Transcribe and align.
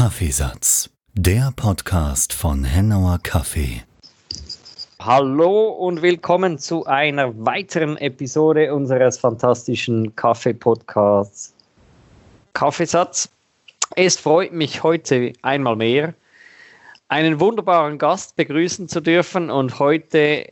Kaffeesatz, 0.00 0.88
der 1.12 1.52
Podcast 1.54 2.32
von 2.32 2.64
Hennauer 2.64 3.20
Kaffee. 3.22 3.82
Hallo 4.98 5.68
und 5.68 6.00
willkommen 6.00 6.58
zu 6.58 6.86
einer 6.86 7.34
weiteren 7.44 7.98
Episode 7.98 8.72
unseres 8.72 9.18
fantastischen 9.18 10.16
Kaffee-Podcasts 10.16 11.52
Kaffeesatz. 12.54 13.28
Es 13.94 14.16
freut 14.16 14.54
mich 14.54 14.82
heute 14.82 15.34
einmal 15.42 15.76
mehr, 15.76 16.14
einen 17.08 17.38
wunderbaren 17.38 17.98
Gast 17.98 18.36
begrüßen 18.36 18.88
zu 18.88 19.02
dürfen 19.02 19.50
und 19.50 19.78
heute 19.80 20.50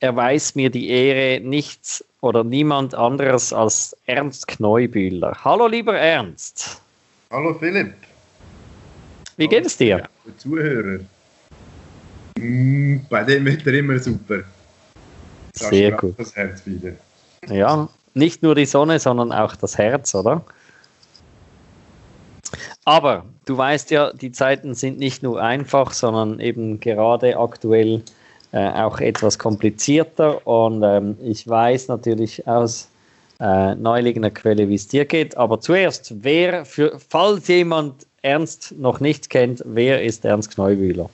erweist 0.00 0.56
mir 0.56 0.70
die 0.70 0.88
Ehre 0.88 1.40
nichts 1.40 2.04
oder 2.20 2.42
niemand 2.42 2.96
anderes 2.96 3.52
als 3.52 3.96
Ernst 4.06 4.48
Kneubühler. 4.48 5.38
Hallo 5.44 5.68
lieber 5.68 5.96
Ernst. 5.96 6.82
Hallo 7.30 7.54
Philipp. 7.54 8.07
Wie 9.38 9.46
geht 9.46 9.64
es 9.64 9.76
dir? 9.76 9.98
Ja, 9.98 10.08
Zuhörer. 10.36 10.98
Mm, 12.36 12.98
bei 13.08 13.22
dem 13.22 13.44
Wetter 13.44 13.72
immer 13.72 13.96
super. 14.00 14.42
Da 15.58 15.68
Sehr 15.68 15.92
gut. 15.92 16.18
Das 16.18 16.34
Herz 16.34 16.66
wieder. 16.66 16.92
Ja, 17.48 17.88
nicht 18.14 18.42
nur 18.42 18.56
die 18.56 18.66
Sonne, 18.66 18.98
sondern 18.98 19.30
auch 19.30 19.54
das 19.54 19.78
Herz, 19.78 20.12
oder? 20.16 20.44
Aber 22.84 23.26
du 23.46 23.56
weißt 23.56 23.92
ja, 23.92 24.12
die 24.12 24.32
Zeiten 24.32 24.74
sind 24.74 24.98
nicht 24.98 25.22
nur 25.22 25.40
einfach, 25.40 25.92
sondern 25.92 26.40
eben 26.40 26.80
gerade 26.80 27.38
aktuell 27.38 28.02
äh, 28.50 28.68
auch 28.70 28.98
etwas 28.98 29.38
komplizierter. 29.38 30.44
Und 30.48 30.82
ähm, 30.82 31.16
ich 31.22 31.46
weiß 31.46 31.86
natürlich 31.86 32.44
aus 32.48 32.88
äh, 33.38 33.76
neuliegender 33.76 34.32
Quelle, 34.32 34.68
wie 34.68 34.74
es 34.74 34.88
dir 34.88 35.04
geht. 35.04 35.36
Aber 35.36 35.60
zuerst, 35.60 36.12
wer, 36.24 36.64
für, 36.64 36.98
falls 36.98 37.46
jemand 37.46 38.07
Ernst 38.22 38.74
noch 38.76 38.98
nicht 38.98 39.30
kennt, 39.30 39.62
wer 39.64 40.02
ist 40.02 40.24
Ernst 40.24 40.50
Kneubühler? 40.54 41.08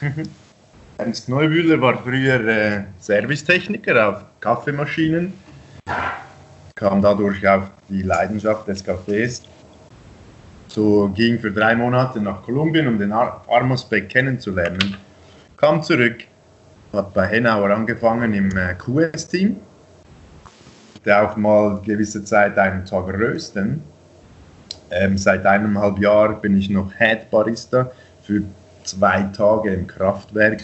Ernst 0.98 1.26
Kneubühler 1.26 1.80
war 1.80 2.00
früher 2.00 2.46
äh, 2.46 2.84
Servicetechniker 3.00 4.08
auf 4.08 4.22
Kaffeemaschinen, 4.38 5.32
kam 6.76 7.02
dadurch 7.02 7.46
auf 7.48 7.64
die 7.88 8.02
Leidenschaft 8.02 8.68
des 8.68 8.84
Kaffees. 8.84 9.42
So 10.68 11.08
ging 11.08 11.40
für 11.40 11.50
drei 11.50 11.74
Monate 11.74 12.20
nach 12.20 12.42
Kolumbien, 12.42 12.86
um 12.86 12.98
den 12.98 13.10
Ar 13.10 13.44
Armosbeck 13.48 14.08
kennenzulernen. 14.08 14.96
Kam 15.56 15.82
zurück, 15.82 16.24
hat 16.92 17.12
bei 17.14 17.26
Henauer 17.26 17.70
angefangen 17.70 18.32
im 18.32 18.56
äh, 18.56 18.74
QS-Team. 18.74 19.56
Der 21.04 21.28
auch 21.28 21.36
mal 21.36 21.80
gewisse 21.84 22.24
Zeit 22.24 22.56
einen 22.58 22.84
Tag 22.84 23.08
rösten 23.08 23.82
ähm, 24.94 25.18
seit 25.18 25.44
eineinhalb 25.46 25.98
Jahren 25.98 26.40
bin 26.40 26.56
ich 26.56 26.70
noch 26.70 26.92
Head 26.98 27.30
Barista 27.30 27.90
für 28.22 28.42
zwei 28.84 29.22
Tage 29.36 29.72
im 29.72 29.86
Kraftwerk 29.86 30.62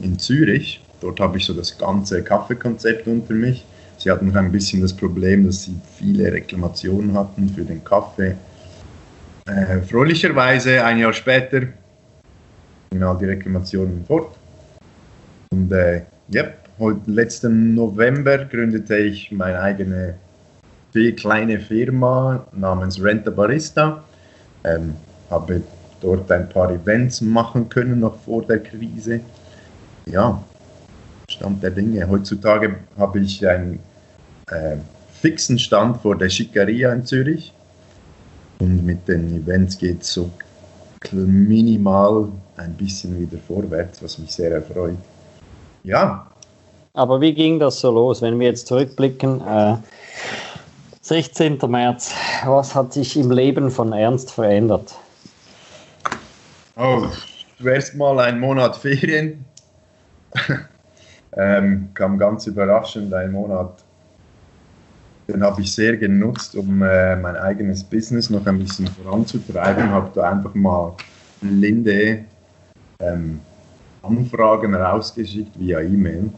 in 0.00 0.18
Zürich. 0.18 0.82
Dort 1.00 1.20
habe 1.20 1.38
ich 1.38 1.46
so 1.46 1.54
das 1.54 1.76
ganze 1.76 2.22
Kaffeekonzept 2.22 3.06
unter 3.06 3.34
mich. 3.34 3.64
Sie 3.98 4.10
hatten 4.10 4.28
noch 4.28 4.36
ein 4.36 4.50
bisschen 4.50 4.80
das 4.80 4.92
Problem, 4.92 5.46
dass 5.46 5.64
sie 5.64 5.74
viele 5.98 6.32
Reklamationen 6.32 7.16
hatten 7.16 7.48
für 7.50 7.64
den 7.64 7.84
Kaffee. 7.84 8.36
Äh, 9.46 9.82
fröhlicherweise, 9.82 10.84
ein 10.84 10.98
Jahr 10.98 11.12
später, 11.12 11.62
gingen 12.90 13.02
all 13.02 13.18
die 13.18 13.26
Reklamationen 13.26 14.04
fort. 14.06 14.36
Und 15.52 15.72
äh, 15.72 16.02
yep, 16.32 16.58
heute, 16.78 17.10
letzten 17.10 17.74
November 17.74 18.38
gründete 18.38 18.96
ich 18.96 19.30
meine 19.32 19.60
eigene 19.60 20.14
kleine 20.92 21.60
Firma 21.60 22.46
namens 22.52 23.02
Renta 23.02 23.30
Barista. 23.30 24.02
Ähm, 24.64 24.94
habe 25.30 25.62
dort 26.00 26.30
ein 26.30 26.48
paar 26.48 26.70
Events 26.70 27.20
machen 27.20 27.68
können 27.68 28.00
noch 28.00 28.18
vor 28.20 28.42
der 28.42 28.58
Krise. 28.58 29.20
Ja, 30.06 30.42
Stand 31.30 31.62
der 31.62 31.70
Dinge. 31.70 32.08
Heutzutage 32.08 32.76
habe 32.98 33.20
ich 33.20 33.46
einen 33.46 33.78
äh, 34.48 34.76
fixen 35.12 35.58
Stand 35.58 35.98
vor 35.98 36.16
der 36.16 36.28
Schickeria 36.28 36.92
in 36.92 37.04
Zürich. 37.04 37.52
Und 38.58 38.84
mit 38.84 39.06
den 39.08 39.36
Events 39.36 39.78
geht 39.78 40.02
es 40.02 40.12
so 40.12 40.30
minimal 41.12 42.28
ein 42.56 42.74
bisschen 42.74 43.18
wieder 43.18 43.38
vorwärts, 43.38 44.02
was 44.02 44.18
mich 44.18 44.32
sehr 44.32 44.52
erfreut. 44.52 44.98
Ja. 45.82 46.26
Aber 46.92 47.20
wie 47.20 47.32
ging 47.32 47.58
das 47.58 47.80
so 47.80 47.90
los, 47.90 48.20
wenn 48.20 48.38
wir 48.38 48.48
jetzt 48.48 48.66
zurückblicken? 48.66 49.40
Äh 49.40 49.76
16. 51.10 51.58
März. 51.66 52.14
Was 52.44 52.72
hat 52.72 52.92
sich 52.92 53.16
im 53.16 53.32
Leben 53.32 53.68
von 53.68 53.92
Ernst 53.92 54.30
verändert? 54.30 54.94
Oh, 56.76 57.02
zuerst 57.58 57.96
mal 57.96 58.20
ein 58.20 58.38
Monat 58.38 58.76
Ferien. 58.76 59.44
ähm, 61.36 61.88
kam 61.94 62.16
ganz 62.16 62.46
überraschend 62.46 63.12
ein 63.12 63.32
Monat. 63.32 63.82
Den 65.26 65.42
habe 65.42 65.60
ich 65.62 65.74
sehr 65.74 65.96
genutzt, 65.96 66.54
um 66.54 66.80
äh, 66.80 67.16
mein 67.16 67.34
eigenes 67.34 67.82
Business 67.82 68.30
noch 68.30 68.46
ein 68.46 68.60
bisschen 68.60 68.86
voranzutreiben. 68.86 69.90
Habe 69.90 70.12
da 70.14 70.30
einfach 70.30 70.54
mal 70.54 70.94
Linde 71.40 72.24
ähm, 73.00 73.40
Anfragen 74.04 74.76
rausgeschickt 74.76 75.58
via 75.58 75.80
E-Mail. 75.80 76.30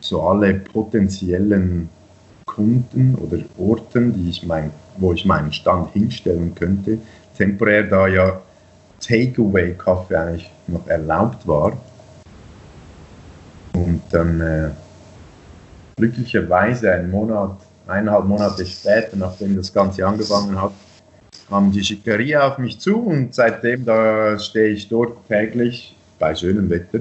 So 0.00 0.20
alle 0.20 0.54
potenziellen 0.54 1.88
Kunden 2.50 3.14
oder 3.14 3.38
Orten, 3.58 4.12
die 4.12 4.28
ich 4.28 4.44
mein, 4.44 4.70
wo 4.96 5.12
ich 5.12 5.24
meinen 5.24 5.52
Stand 5.52 5.92
hinstellen 5.92 6.54
könnte. 6.54 6.98
Temporär, 7.38 7.84
da 7.84 8.08
ja 8.08 8.40
Takeaway-Kaffee 9.00 10.16
eigentlich 10.16 10.50
noch 10.66 10.86
erlaubt 10.88 11.46
war. 11.46 11.72
Und 13.74 14.02
dann 14.10 14.40
äh, 14.40 14.70
glücklicherweise 15.96 16.92
einen 16.92 17.10
Monat, 17.10 17.56
eineinhalb 17.86 18.24
Monate 18.24 18.66
später, 18.66 19.16
nachdem 19.16 19.56
das 19.56 19.72
Ganze 19.72 20.04
angefangen 20.06 20.60
hat, 20.60 20.72
kam 21.48 21.70
die 21.70 21.84
Schickeria 21.84 22.48
auf 22.48 22.58
mich 22.58 22.78
zu 22.80 22.96
und 22.96 23.34
seitdem 23.34 23.84
da 23.84 24.38
stehe 24.38 24.68
ich 24.68 24.88
dort 24.88 25.26
täglich 25.28 25.96
bei 26.18 26.34
schönem 26.34 26.68
Wetter 26.68 27.00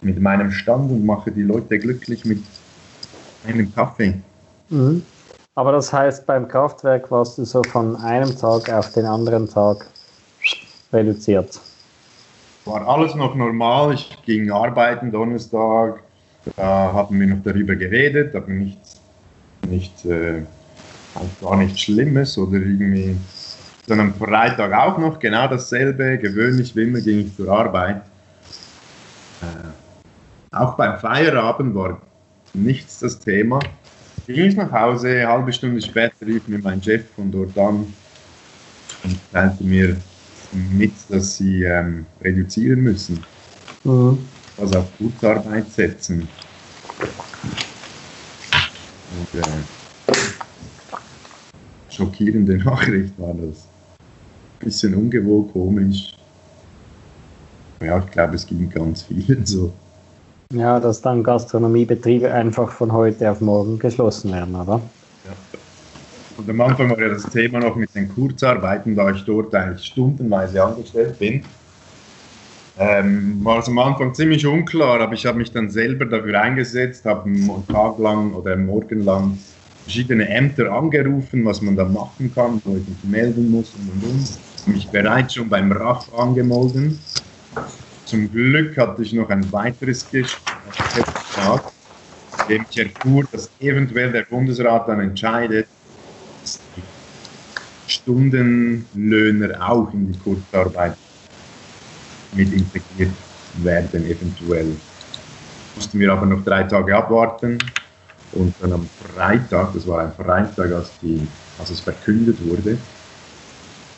mit 0.00 0.20
meinem 0.20 0.50
Stand 0.50 0.90
und 0.90 1.06
mache 1.06 1.30
die 1.30 1.42
Leute 1.42 1.78
glücklich 1.78 2.24
mit 2.24 2.42
einem 3.46 3.72
Kaffee. 3.74 4.20
Mhm. 4.70 5.02
Aber 5.54 5.72
das 5.72 5.92
heißt, 5.92 6.24
beim 6.24 6.46
Kraftwerk 6.46 7.10
warst 7.10 7.38
du 7.38 7.44
so 7.44 7.62
von 7.64 7.96
einem 7.96 8.36
Tag 8.38 8.70
auf 8.70 8.92
den 8.92 9.06
anderen 9.06 9.48
Tag 9.48 9.86
reduziert. 10.92 11.60
War 12.64 12.86
alles 12.86 13.14
noch 13.14 13.34
normal. 13.34 13.94
Ich 13.94 14.16
ging 14.24 14.52
arbeiten 14.52 15.10
Donnerstag. 15.10 16.00
Da 16.56 16.92
haben 16.92 17.18
wir 17.18 17.26
noch 17.26 17.42
darüber 17.42 17.74
geredet, 17.74 18.36
aber 18.36 18.48
nichts, 18.48 19.00
nicht, 19.66 20.04
äh, 20.04 20.42
gar 21.40 21.56
nichts 21.56 21.80
Schlimmes 21.80 22.38
oder 22.38 22.58
irgendwie. 22.58 23.16
Sondern 23.86 24.14
Freitag 24.14 24.72
auch 24.72 24.98
noch 24.98 25.18
genau 25.18 25.48
dasselbe. 25.48 26.18
Gewöhnlich 26.18 26.76
wie 26.76 26.82
immer 26.82 27.00
ging 27.00 27.20
ich 27.20 27.34
zur 27.34 27.50
Arbeit. 27.50 28.02
Äh, 29.42 30.54
auch 30.54 30.74
beim 30.76 30.98
Feierabend 30.98 31.74
war 31.74 32.00
nichts 32.54 33.00
das 33.00 33.18
Thema 33.18 33.58
ging 34.26 34.44
ich 34.44 34.56
nach 34.56 34.70
Hause, 34.72 35.08
eine 35.08 35.28
halbe 35.28 35.52
Stunde 35.52 35.80
später 35.80 36.26
rief 36.26 36.46
mir 36.48 36.58
mein 36.58 36.82
Chef 36.82 37.04
von 37.14 37.30
dort 37.30 37.56
an 37.58 37.92
und 39.04 39.18
teilte 39.32 39.64
mir 39.64 39.96
mit, 40.52 40.94
dass 41.08 41.36
sie 41.36 41.64
ähm, 41.64 42.06
reduzieren 42.22 42.80
müssen. 42.80 43.24
Mhm. 43.84 44.18
Also 44.56 44.78
auf 44.78 44.86
Kurzarbeit 44.98 45.70
setzen. 45.70 46.28
Und, 49.10 49.40
äh, 49.40 49.62
schockierende 51.90 52.56
Nachricht 52.58 53.18
war 53.18 53.34
das. 53.34 53.66
Bisschen 54.60 54.94
ungewohnt, 54.94 55.52
komisch. 55.52 56.14
Ja, 57.80 57.98
ich 57.98 58.10
glaube, 58.10 58.34
es 58.34 58.46
ging 58.46 58.68
ganz 58.68 59.02
vielen 59.02 59.46
so. 59.46 59.72
Ja, 60.54 60.80
dass 60.80 61.02
dann 61.02 61.22
Gastronomiebetriebe 61.22 62.32
einfach 62.32 62.70
von 62.70 62.90
heute 62.92 63.30
auf 63.30 63.42
morgen 63.42 63.78
geschlossen 63.78 64.32
werden, 64.32 64.54
oder? 64.54 64.80
Ja. 65.26 65.58
Und 66.38 66.48
am 66.48 66.60
Anfang 66.62 66.88
war 66.88 66.98
ja 66.98 67.10
das 67.10 67.24
Thema 67.24 67.58
noch 67.58 67.76
mit 67.76 67.94
den 67.94 68.08
Kurzarbeiten, 68.08 68.96
da 68.96 69.10
ich 69.10 69.22
dort 69.24 69.54
eigentlich 69.54 69.84
stundenweise 69.84 70.64
angestellt 70.64 71.18
bin. 71.18 71.42
Ähm, 72.78 73.44
war 73.44 73.58
es 73.58 73.68
am 73.68 73.78
Anfang 73.78 74.14
ziemlich 74.14 74.46
unklar, 74.46 75.02
aber 75.02 75.12
ich 75.12 75.26
habe 75.26 75.36
mich 75.36 75.52
dann 75.52 75.68
selber 75.68 76.06
dafür 76.06 76.40
eingesetzt, 76.40 77.04
habe 77.04 77.28
einen 77.28 77.66
Tag 77.66 77.98
lang 77.98 78.32
oder 78.32 78.56
Morgen 78.56 79.04
lang 79.04 79.36
verschiedene 79.82 80.28
Ämter 80.30 80.72
angerufen, 80.72 81.44
was 81.44 81.60
man 81.60 81.76
da 81.76 81.84
machen 81.84 82.32
kann, 82.34 82.62
wo 82.64 82.76
ich 82.76 82.88
mich 82.88 83.04
melden 83.04 83.50
muss 83.50 83.74
und 83.74 83.90
und 83.90 84.10
und. 84.10 84.74
Mich 84.74 84.88
bereits 84.88 85.34
schon 85.34 85.48
beim 85.48 85.72
RAF 85.72 86.10
angemeldet 86.14 86.94
zum 88.08 88.32
Glück 88.32 88.76
hatte 88.78 89.02
ich 89.02 89.12
noch 89.12 89.28
ein 89.28 89.52
weiteres 89.52 90.10
Gespräch, 90.10 91.04
in 92.48 92.48
dem 92.48 92.66
ich 92.70 92.78
erfuhr, 92.78 93.24
dass 93.30 93.50
eventuell 93.60 94.10
der 94.10 94.22
Bundesrat 94.22 94.88
dann 94.88 95.00
entscheidet, 95.00 95.66
dass 96.42 96.58
die 96.74 96.82
Stundenlöhner 97.92 99.70
auch 99.70 99.92
in 99.92 100.12
die 100.12 100.18
Kurzarbeit 100.18 100.96
mit 102.32 102.52
integriert 102.52 103.12
werden, 103.58 104.06
eventuell. 104.06 104.74
Mussten 105.76 105.98
wir 105.98 106.12
aber 106.12 106.26
noch 106.26 106.42
drei 106.44 106.64
Tage 106.64 106.96
abwarten 106.96 107.58
und 108.32 108.54
dann 108.60 108.72
am 108.72 108.88
Freitag, 109.14 109.74
das 109.74 109.86
war 109.86 110.00
ein 110.00 110.12
Freitag, 110.12 110.72
als, 110.72 110.92
die, 111.02 111.26
als 111.58 111.70
es 111.70 111.80
verkündet 111.80 112.38
wurde, 112.42 112.78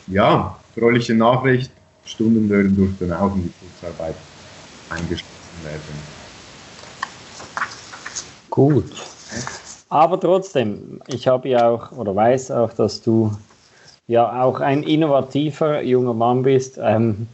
ja, 0.07 0.59
fröhliche 0.75 1.15
Nachricht, 1.15 1.71
Stundenlöhne 2.05 2.69
durften 2.69 3.11
auch 3.13 3.35
in 3.35 3.43
die 3.43 3.53
Kurzarbeit 3.59 4.15
eingeschlossen 4.89 5.63
werden. 5.63 5.81
Gut. 8.49 8.91
Aber 9.89 10.19
trotzdem, 10.19 11.01
ich 11.07 11.27
habe 11.27 11.49
ja 11.49 11.69
auch 11.69 11.91
oder 11.91 12.15
weiß 12.15 12.51
auch, 12.51 12.73
dass 12.73 13.01
du 13.01 13.31
ja 14.07 14.43
auch 14.43 14.59
ein 14.59 14.83
innovativer 14.83 15.81
junger 15.81 16.13
Mann 16.13 16.43
bist. 16.43 16.77
Ähm, 16.81 17.27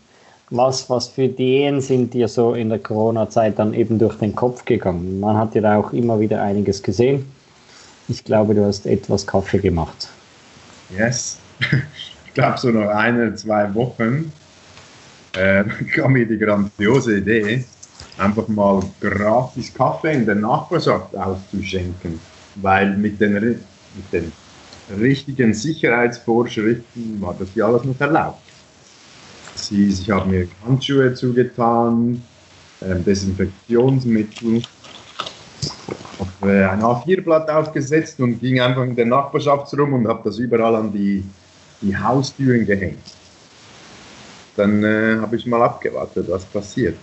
was, 0.50 0.90
was 0.90 1.10
für 1.10 1.24
Ideen 1.24 1.82
sind 1.82 2.14
dir 2.14 2.28
so 2.28 2.54
in 2.54 2.70
der 2.70 2.80
Corona-Zeit 2.80 3.60
dann 3.60 3.74
eben 3.74 4.00
durch 4.00 4.16
den 4.16 4.34
Kopf 4.34 4.64
gegangen? 4.64 5.20
Man 5.20 5.36
hat 5.36 5.56
ja 5.56 5.62
da 5.62 5.78
auch 5.78 5.92
immer 5.92 6.20
wieder 6.20 6.42
einiges 6.42 6.82
gesehen. 6.82 7.26
Ich 8.08 8.24
glaube, 8.24 8.56
du 8.56 8.66
hast 8.66 8.86
etwas 8.86 9.28
Kaffee 9.28 9.60
gemacht. 9.60 10.10
Yes. 10.96 11.38
Ich 12.28 12.44
glaube, 12.44 12.60
so 12.60 12.70
nach 12.70 12.90
einer, 12.90 13.36
zwei 13.36 13.74
Wochen 13.74 14.32
äh, 15.38 15.64
kam 15.96 16.14
mir 16.14 16.26
die 16.26 16.38
grandiose 16.38 17.18
Idee, 17.18 17.64
einfach 18.18 18.48
mal 18.48 18.82
gratis 19.00 19.74
Kaffee 19.74 20.14
in 20.14 20.26
der 20.26 20.36
Nachbarschaft 20.36 21.16
auszuschenken, 21.16 22.20
weil 22.56 22.98
mit 22.98 23.22
den, 23.22 23.34
mit 23.34 24.12
den 24.12 24.32
richtigen 25.00 25.54
Sicherheitsvorschriften 25.54 27.22
war 27.22 27.36
das 27.38 27.50
ja 27.56 27.68
alles 27.68 27.84
noch 27.84 28.00
erlaubt. 28.00 28.42
Sie, 29.56 29.88
ich 29.88 30.10
habe 30.10 30.30
mir 30.30 30.48
Handschuhe 30.66 31.14
zugetan, 31.14 32.22
äh, 32.82 32.96
Desinfektionsmittel, 32.96 34.62
habe 36.20 36.54
äh, 36.54 36.66
ein 36.66 36.82
A4-Blatt 36.82 37.50
aufgesetzt 37.50 38.20
und 38.20 38.40
ging 38.40 38.60
einfach 38.62 38.84
in 38.84 38.96
der 38.96 39.08
Nachbarschaft 39.08 39.74
rum 39.78 39.94
und 39.94 40.08
habe 40.08 40.22
das 40.24 40.38
überall 40.38 40.76
an 40.76 40.94
die, 40.94 41.24
die 41.82 41.96
Haustüren 41.96 42.66
gehängt. 42.66 43.17
Dann 44.58 44.84
äh, 44.84 45.18
habe 45.22 45.36
ich 45.36 45.46
mal 45.46 45.62
abgewartet, 45.62 46.26
was 46.28 46.44
passiert. 46.46 46.98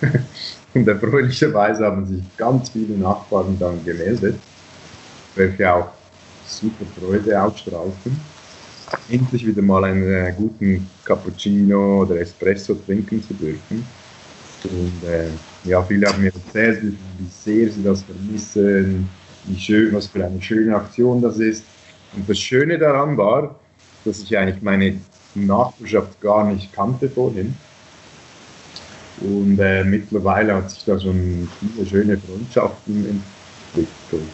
Und 0.74 0.86
erfreulicherweise 0.86 1.86
haben 1.86 2.06
sich 2.06 2.22
ganz 2.36 2.68
viele 2.68 2.98
Nachbarn 2.98 3.58
dann 3.58 3.82
gemeldet, 3.82 4.36
welche 5.34 5.72
auch 5.72 5.88
super 6.46 6.84
Freude 7.00 7.42
ausstrahlten, 7.42 8.20
endlich 9.08 9.46
wieder 9.46 9.62
mal 9.62 9.84
einen 9.84 10.02
äh, 10.02 10.34
guten 10.36 10.86
Cappuccino 11.04 12.02
oder 12.02 12.20
Espresso 12.20 12.74
trinken 12.74 13.22
zu 13.22 13.32
dürfen. 13.32 13.86
Und 14.64 15.08
äh, 15.08 15.30
ja, 15.64 15.82
viele 15.82 16.06
haben 16.06 16.22
mir 16.22 16.32
erzählt, 16.32 16.82
wie, 16.82 16.96
sehr 17.30 17.70
sie 17.70 17.82
das 17.82 18.02
vermissen, 18.02 19.08
wie 19.44 19.58
schön, 19.58 19.94
was 19.94 20.08
für 20.08 20.24
eine 20.24 20.42
schöne 20.42 20.76
Aktion 20.76 21.22
das 21.22 21.38
ist. 21.38 21.64
Und 22.14 22.28
das 22.28 22.38
Schöne 22.38 22.78
daran 22.78 23.16
war, 23.16 23.58
dass 24.04 24.20
ich 24.20 24.36
eigentlich 24.36 24.62
meine 24.62 25.00
Nachbarschaft 25.44 26.20
gar 26.20 26.50
nicht 26.50 26.72
kannte 26.72 27.08
vorhin 27.08 27.54
und 29.20 29.58
äh, 29.58 29.84
mittlerweile 29.84 30.54
hat 30.54 30.70
sich 30.70 30.84
da 30.84 30.98
schon 31.00 31.48
viele 31.58 31.86
schöne 31.86 32.18
Freundschaften 32.18 33.20
entwickelt. 33.74 34.30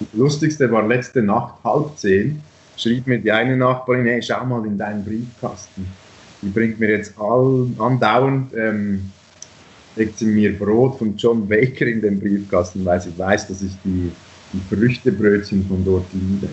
Das 0.00 0.08
Lustigste 0.12 0.70
war 0.70 0.86
letzte 0.86 1.22
Nacht, 1.22 1.54
halb 1.62 1.96
zehn, 1.96 2.42
schrieb 2.76 3.06
mir 3.06 3.18
die 3.18 3.30
eine 3.30 3.56
Nachbarin, 3.56 4.06
hey, 4.06 4.22
schau 4.22 4.44
mal 4.44 4.64
in 4.66 4.78
deinen 4.78 5.04
Briefkasten. 5.04 5.86
Die 6.42 6.48
bringt 6.48 6.80
mir 6.80 6.90
jetzt 6.90 7.14
all, 7.18 7.68
andauernd, 7.78 8.52
ähm, 8.54 9.12
legt 9.96 10.18
sie 10.18 10.26
mir 10.26 10.58
Brot 10.58 10.98
von 10.98 11.16
John 11.16 11.46
Baker 11.46 11.86
in 11.86 12.00
den 12.00 12.18
Briefkasten, 12.18 12.84
weil 12.84 13.00
sie 13.00 13.16
weiß, 13.16 13.48
dass 13.48 13.62
ich 13.62 13.72
die, 13.84 14.10
die 14.52 14.74
Früchtebrötchen 14.74 15.66
von 15.66 15.84
dort 15.84 16.06
liebe. 16.12 16.48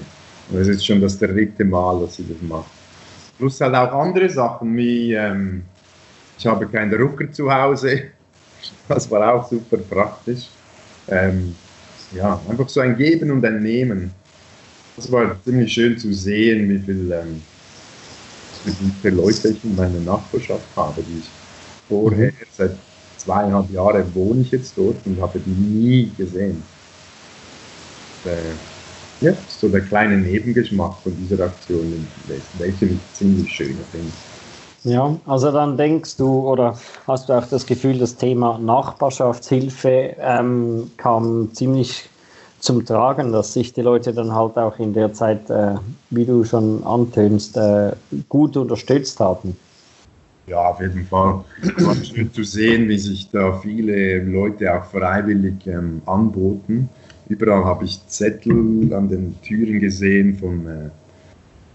Und 0.50 0.60
es 0.60 0.68
ist 0.68 0.86
schon 0.86 1.02
das 1.02 1.18
dritte 1.18 1.66
Mal, 1.66 2.02
dass 2.02 2.18
sie 2.18 2.26
das 2.28 2.42
macht. 2.48 2.81
Plus 3.42 3.60
halt 3.60 3.74
auch 3.74 3.92
andere 3.94 4.30
Sachen 4.30 4.78
wie... 4.78 5.16
Ähm, 5.16 5.64
ich 6.38 6.46
habe 6.46 6.68
keinen 6.68 6.92
Drucker 6.92 7.32
zu 7.32 7.52
Hause. 7.52 8.04
Das 8.88 9.10
war 9.10 9.34
auch 9.34 9.50
super 9.50 9.78
praktisch. 9.78 10.48
Ähm, 11.08 11.56
ja, 12.16 12.40
einfach 12.48 12.70
so 12.70 12.80
ein 12.82 12.96
Geben 12.96 13.32
und 13.32 13.44
ein 13.44 13.64
Nehmen. 13.64 14.12
Das 14.96 15.12
war 15.12 15.36
ziemlich 15.44 15.74
schön 15.74 15.98
zu 15.98 16.14
sehen, 16.14 16.70
wie 16.70 16.78
viel, 16.78 17.12
ähm, 17.12 17.42
wie 18.66 18.92
viele 19.02 19.16
Leute 19.16 19.48
ich 19.48 19.64
in 19.64 19.76
meiner 19.76 20.00
Nachbarschaft 20.02 20.68
habe, 20.76 21.02
die 21.02 21.20
ich 21.22 21.30
vorher, 21.90 22.32
mhm. 22.32 22.46
seit 22.56 22.76
zweieinhalb 23.18 23.72
Jahren 23.72 24.14
wohne 24.14 24.42
ich 24.42 24.52
jetzt 24.52 24.78
dort 24.78 24.98
und 25.06 25.20
habe 25.20 25.40
die 25.40 25.50
nie 25.50 26.12
gesehen. 26.16 26.62
Äh, 28.26 28.54
ja, 29.22 29.34
so 29.48 29.70
der 29.70 29.82
kleine 29.82 30.18
Nebengeschmack 30.18 30.96
von 31.04 31.16
dieser 31.16 31.44
Aktion, 31.44 32.08
welche 32.58 32.86
ich 32.86 33.00
ziemlich 33.14 33.52
schön 33.52 33.78
finde. 33.92 34.12
Ja, 34.84 35.16
also 35.28 35.52
dann 35.52 35.78
denkst 35.78 36.18
du 36.18 36.50
oder 36.50 36.76
hast 37.06 37.30
du 37.30 37.34
auch 37.34 37.46
das 37.46 37.68
Gefühl, 37.68 38.00
das 38.00 38.16
Thema 38.16 38.58
Nachbarschaftshilfe 38.58 40.16
ähm, 40.20 40.90
kam 40.98 41.54
ziemlich 41.54 42.10
zum 42.60 42.84
Tragen, 42.84 43.32
dass 43.32 43.54
sich 43.54 43.74
die 43.74 43.82
Leute 43.82 44.12
dann 44.12 44.34
halt 44.34 44.58
auch 44.58 44.80
in 44.80 44.94
der 44.94 45.14
Zeit, 45.14 45.50
äh, 45.52 45.76
wie 46.10 46.26
du 46.26 46.44
schon 46.44 46.84
antönst, 46.84 47.58
äh, 47.58 47.92
gut 48.28 48.58
unterstützt 48.58 49.20
haben. 49.20 49.56
Ja, 50.48 50.70
auf 50.70 50.82
jeden 50.82 51.06
Fall. 51.06 51.44
Es 51.62 51.86
war 51.86 51.96
schön 51.96 52.34
zu 52.34 52.44
sehen, 52.44 52.90
wie 52.90 52.98
sich 52.98 53.30
da 53.30 53.54
viele 53.54 54.24
Leute 54.24 54.74
auch 54.74 54.86
freiwillig 54.86 55.68
ähm, 55.68 56.02
anboten. 56.08 56.90
Überall 57.32 57.64
habe 57.64 57.86
ich 57.86 58.06
Zettel 58.08 58.94
an 58.94 59.08
den 59.08 59.42
Türen 59.42 59.80
gesehen 59.80 60.36
von 60.36 60.68
äh, 60.68 60.90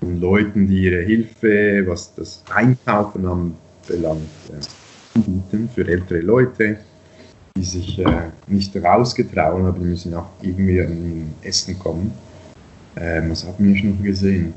von 0.01 0.21
Leuten, 0.21 0.67
die 0.67 0.83
ihre 0.83 1.03
Hilfe, 1.03 1.83
was 1.87 2.15
das 2.15 2.45
Einkaufen 2.55 3.27
anbelangt, 3.27 4.29
äh, 4.51 5.19
anbieten 5.19 5.71
für 5.75 5.89
ältere 5.89 6.21
Leute, 6.21 6.77
die 7.57 7.65
sich 7.65 7.99
äh, 7.99 8.31
nicht 8.47 8.77
rausgetrauen, 8.77 9.65
aber 9.65 9.79
die 9.79 9.87
müssen 9.87 10.13
auch 10.13 10.29
irgendwie 10.43 10.83
an 10.83 11.35
Essen 11.43 11.79
kommen. 11.79 12.13
Ähm, 12.99 13.31
was 13.31 13.47
haben 13.47 13.75
wir 13.75 13.85
noch 13.85 14.03
gesehen? 14.03 14.53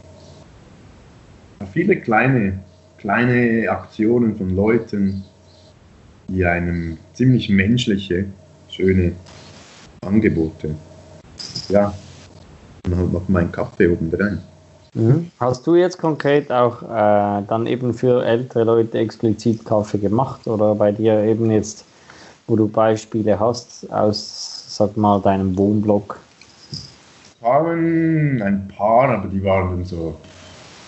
Viele 1.72 1.96
kleine, 2.02 2.60
kleine 2.98 3.70
Aktionen 3.70 4.36
von 4.36 4.50
Leuten, 4.50 5.24
die 6.28 6.46
einem 6.46 6.98
ziemlich 7.14 7.50
menschliche, 7.50 8.26
schöne 8.68 9.14
Angebote. 10.02 10.76
Ja, 11.70 11.94
und 12.86 12.98
halt 12.98 13.14
noch 13.14 13.28
meinen 13.30 13.52
Kaffee 13.52 13.88
oben 13.88 14.12
drin. 14.12 14.40
Mhm. 14.96 15.32
Hast 15.40 15.68
du 15.68 15.76
jetzt 15.76 16.00
konkret 16.00 16.52
auch 16.52 16.82
äh, 16.82 17.44
dann 17.48 17.68
eben 17.68 17.94
für 17.94 18.26
ältere 18.26 18.64
Leute 18.64 18.98
explizit 18.98 19.64
Kaffee 19.64 20.00
gemacht 20.00 20.48
oder 20.48 20.74
bei 20.76 20.92
dir 20.92 21.24
eben 21.24 21.52
jetzt, 21.52 21.86
wo 22.48 22.56
du 22.56 22.68
Beispiele 22.68 23.40
hast 23.40 23.90
aus, 23.92 24.66
sag 24.76 24.98
mal, 24.98 25.22
deinem 25.22 25.56
Wohnblock? 25.58 26.20
Kamen 27.42 28.42
ein 28.42 28.68
paar, 28.76 29.10
aber 29.10 29.28
die 29.28 29.44
waren 29.44 29.70
dann 29.70 29.86
so 29.86 30.16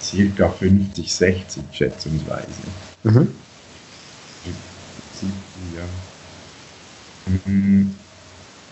circa 0.02 0.50
50, 0.50 1.14
60 1.14 1.64
schätzungsweise. 1.72 2.64
Mhm. 3.04 3.28
70, 5.14 5.32
ja. 5.76 5.84
Mhm. 7.46 7.96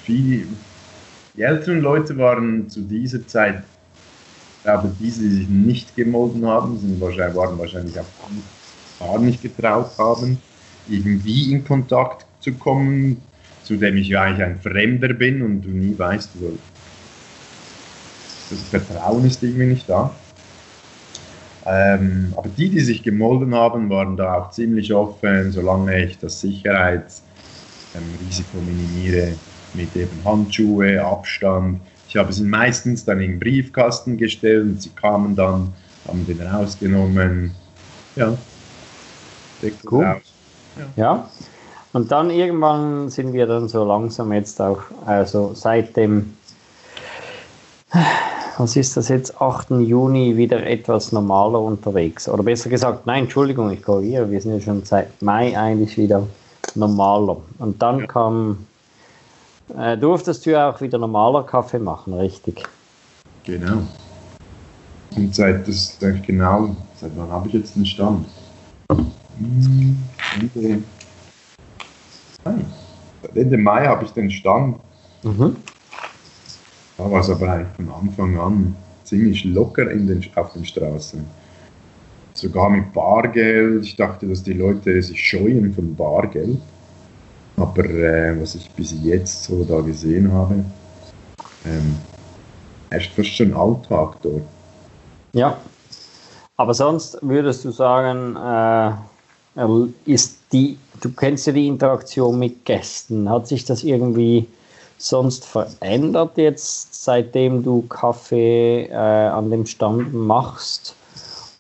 Viel, 0.04 0.48
die 1.40 1.44
älteren 1.44 1.80
Leute 1.80 2.18
waren 2.18 2.70
zu 2.70 2.82
dieser 2.82 3.26
Zeit 3.26 3.64
ich 4.60 4.64
glaube, 4.64 4.92
diese, 5.00 5.22
die 5.22 5.30
sich 5.30 5.48
nicht 5.48 5.96
gemolden 5.96 6.46
haben, 6.46 6.78
sind 6.78 7.00
wahrscheinlich, 7.00 7.38
waren 7.38 7.58
wahrscheinlich 7.58 7.98
auch 7.98 8.04
gar 9.00 9.18
nicht 9.20 9.42
getraut 9.42 9.92
haben, 9.98 10.38
irgendwie 10.90 11.54
in 11.54 11.64
Kontakt 11.64 12.26
zu 12.42 12.52
kommen, 12.52 13.22
zu 13.64 13.78
dem 13.78 13.96
ich 13.96 14.10
ja 14.10 14.24
eigentlich 14.24 14.46
ein 14.46 14.60
Fremder 14.60 15.14
bin 15.14 15.42
und 15.42 15.62
du 15.62 15.70
nie 15.70 15.98
weißt, 15.98 16.32
wo. 16.42 16.52
Das 18.50 18.84
Vertrauen 18.84 19.26
ist 19.26 19.42
irgendwie 19.42 19.68
nicht 19.68 19.88
da. 19.88 20.14
Ähm, 21.66 22.34
aber 22.36 22.50
die, 22.50 22.70
die 22.70 22.82
sich 22.82 23.02
gemolden 23.02 23.56
haben, 23.56 23.90
waren 23.90 24.18
da 24.18 24.34
auch 24.34 24.52
ziemlich 24.52 24.94
offen, 24.94 25.54
solange 25.54 26.04
ich 26.04 26.18
das 26.18 26.42
Sicherheitsrisiko 26.42 28.58
ähm, 28.58 28.66
minimiere 28.66 29.36
mit 29.74 29.96
eben 29.96 30.20
Handschuhe, 30.26 31.04
Abstand, 31.04 31.82
ich 32.08 32.18
habe 32.18 32.34
sie 32.34 32.44
meistens 32.44 33.06
dann 33.06 33.22
in 33.22 33.32
den 33.32 33.40
Briefkasten 33.40 34.18
gestellt 34.18 34.64
und 34.64 34.82
sie 34.82 34.90
kamen 34.90 35.36
dann, 35.36 35.74
haben 36.08 36.26
den 36.26 36.42
rausgenommen. 36.42 37.52
Ja. 38.16 38.36
Cool. 39.90 40.06
Raus. 40.06 40.22
Ja. 40.78 40.86
ja. 40.96 41.30
Und 41.94 42.12
dann 42.12 42.30
irgendwann 42.30 43.10
sind 43.10 43.34
wir 43.34 43.46
dann 43.46 43.68
so 43.68 43.84
langsam 43.84 44.32
jetzt 44.34 44.60
auch, 44.62 44.80
also 45.06 45.54
seit 45.54 45.98
dem 45.98 46.34
was 48.60 48.76
ist 48.76 48.98
das 48.98 49.08
jetzt, 49.08 49.42
8. 49.42 49.72
Juni 49.72 50.36
wieder 50.36 50.66
etwas 50.66 51.12
normaler 51.14 51.62
unterwegs. 51.62 52.28
Oder 52.28 52.44
besser 52.44 52.70
gesagt, 52.70 53.06
nein, 53.06 53.24
Entschuldigung, 53.24 53.72
ich 53.72 53.82
korrigiere, 53.82 54.30
wir 54.30 54.42
sind 54.42 54.54
ja 54.54 54.60
schon 54.60 54.84
seit 54.84 55.22
Mai 55.22 55.58
eigentlich 55.58 55.98
wieder 55.98 56.28
normaler. 56.76 57.38
Und 57.60 57.82
dann 57.82 58.00
ja. 58.00 58.08
kam, 58.08 58.66
äh, 59.78 59.98
durftest 59.98 60.46
du 60.46 60.52
ja 60.52 60.70
auch 60.70 60.82
wieder 60.82 60.98
normaler 60.98 61.44
Kaffee 61.44 61.80
machen, 61.80 62.14
richtig? 62.14 62.64
Genau. 63.44 63.82
Und 65.16 65.36
seit 65.36 65.68
das 65.68 65.98
genau, 66.26 66.76
seit 66.96 67.12
wann 67.16 67.30
habe 67.30 67.48
ich 67.48 67.54
jetzt 67.56 67.76
einen 67.76 67.86
Stand? 67.86 68.28
Ende, 70.40 70.84
Ende 73.34 73.58
Mai 73.58 73.86
habe 73.86 74.06
ich 74.06 74.12
den 74.12 74.30
Stand. 74.30 74.78
Mhm. 75.24 75.56
Da 76.98 77.12
war 77.12 77.22
es 77.22 77.30
aber 77.30 77.52
eigentlich 77.52 77.76
von 77.76 77.92
Anfang 77.92 78.40
an 78.40 78.76
ziemlich 79.04 79.44
locker 79.46 79.90
in 79.90 80.08
den, 80.08 80.24
auf 80.36 80.54
den 80.54 80.66
Straßen. 80.66 81.26
Sogar 82.34 82.70
mit 82.70 82.94
Bargeld. 82.94 83.84
Ich 83.84 83.96
dachte, 83.96 84.28
dass 84.28 84.44
die 84.44 84.54
Leute 84.54 85.02
sich 85.02 85.20
scheuen 85.20 85.74
von 85.74 85.96
Bargeld. 85.96 86.60
Aber 87.60 87.84
äh, 87.84 88.40
was 88.40 88.56
ich 88.56 88.70
bis 88.72 88.96
jetzt 89.04 89.44
so 89.44 89.64
da 89.64 89.82
gesehen 89.82 90.32
habe, 90.32 90.64
ähm, 91.66 91.98
ist 92.90 93.08
fast 93.08 93.30
schon 93.30 93.54
Alltag 93.54 94.16
dort. 94.22 94.44
Ja, 95.34 95.58
aber 96.58 96.74
sonst 96.74 97.18
würdest 97.22 97.66
du 97.66 97.72
sagen, 97.72 98.36
äh, 98.36 98.92
ist 100.06 100.40
die, 100.52 100.78
du 101.02 101.10
kennst 101.12 101.48
ja 101.48 101.54
die 101.54 101.68
Interaktion 101.68 102.40
mit 102.40 102.66
Gästen, 102.66 103.30
hat 103.30 103.48
sich 103.48 103.66
das 103.66 103.84
irgendwie 103.84 104.48
sonst 104.98 105.46
verändert 105.46 106.38
jetzt, 106.38 107.04
seitdem 107.04 107.64
du 107.64 107.84
Kaffee 107.84 108.86
äh, 108.86 108.94
an 108.94 109.50
dem 109.50 109.66
Stand 109.66 110.14
machst? 110.14 110.96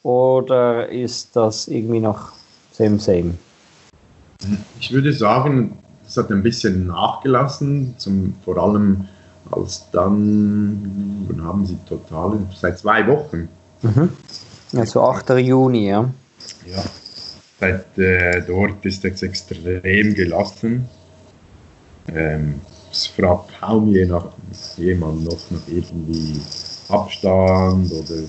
Oder 0.03 0.88
ist 0.89 1.36
das 1.36 1.68
irgendwie 1.68 2.00
noch 2.00 2.32
same, 2.72 3.00
same? 3.00 3.34
Ich 4.79 4.91
würde 4.91 5.12
sagen, 5.12 5.77
es 6.10 6.18
hat 6.18 6.32
ein 6.32 6.42
bisschen 6.42 6.88
nachgelassen, 6.88 7.94
zum, 7.98 8.34
vor 8.44 8.58
allem 8.58 9.08
als 9.51 9.86
dann, 9.92 11.25
wann 11.28 11.44
haben 11.44 11.66
sie 11.66 11.78
total, 11.88 12.39
seit 12.60 12.80
zwei 12.80 13.08
Wochen. 13.08 13.48
Mhm. 13.84 14.10
Also 14.75 15.01
8. 15.01 15.30
Juni, 15.38 15.89
ja. 15.89 16.10
Ja, 16.66 16.84
seit 17.60 17.98
äh, 17.98 18.42
dort 18.42 18.84
ist 18.86 19.06
es 19.06 19.22
extrem 19.22 20.13
gelassen. 20.16 20.89
Ähm, 22.08 22.62
es 22.92 23.06
fragt 23.06 23.60
kaum 23.60 23.88
je 23.88 24.06
nach, 24.06 24.25
jemand 24.78 25.25
noch 25.25 25.39
nach 25.51 25.68
irgendwie 25.68 26.39
Abstand 26.89 27.92
oder 27.92 28.24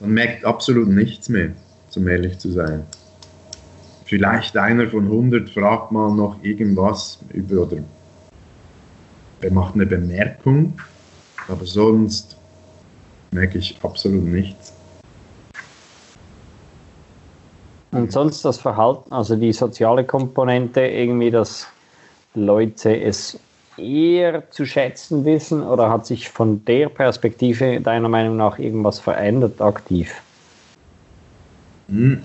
man 0.00 0.10
merkt 0.10 0.44
absolut 0.46 0.88
nichts 0.88 1.28
mehr, 1.28 1.50
um 1.94 2.08
ehrlich 2.08 2.38
zu 2.38 2.50
sein. 2.52 2.86
Vielleicht 4.10 4.56
einer 4.56 4.88
von 4.88 5.04
100 5.04 5.48
fragt 5.48 5.92
mal 5.92 6.12
noch 6.12 6.42
irgendwas 6.42 7.20
über 7.32 7.62
oder 7.62 7.76
er 9.40 9.52
macht 9.52 9.74
eine 9.74 9.86
Bemerkung, 9.86 10.76
aber 11.46 11.64
sonst 11.64 12.36
merke 13.30 13.58
ich 13.58 13.78
absolut 13.84 14.24
nichts. 14.24 14.72
Und 17.92 18.10
sonst 18.10 18.44
das 18.44 18.58
Verhalten, 18.58 19.12
also 19.12 19.36
die 19.36 19.52
soziale 19.52 20.02
Komponente, 20.02 20.80
irgendwie, 20.80 21.30
dass 21.30 21.68
Leute 22.34 23.00
es 23.00 23.38
eher 23.76 24.50
zu 24.50 24.66
schätzen 24.66 25.24
wissen 25.24 25.62
oder 25.62 25.88
hat 25.88 26.04
sich 26.04 26.28
von 26.28 26.64
der 26.64 26.88
Perspektive 26.88 27.80
deiner 27.80 28.08
Meinung 28.08 28.36
nach 28.36 28.58
irgendwas 28.58 28.98
verändert 28.98 29.62
aktiv? 29.62 30.20
Hm. 31.88 32.24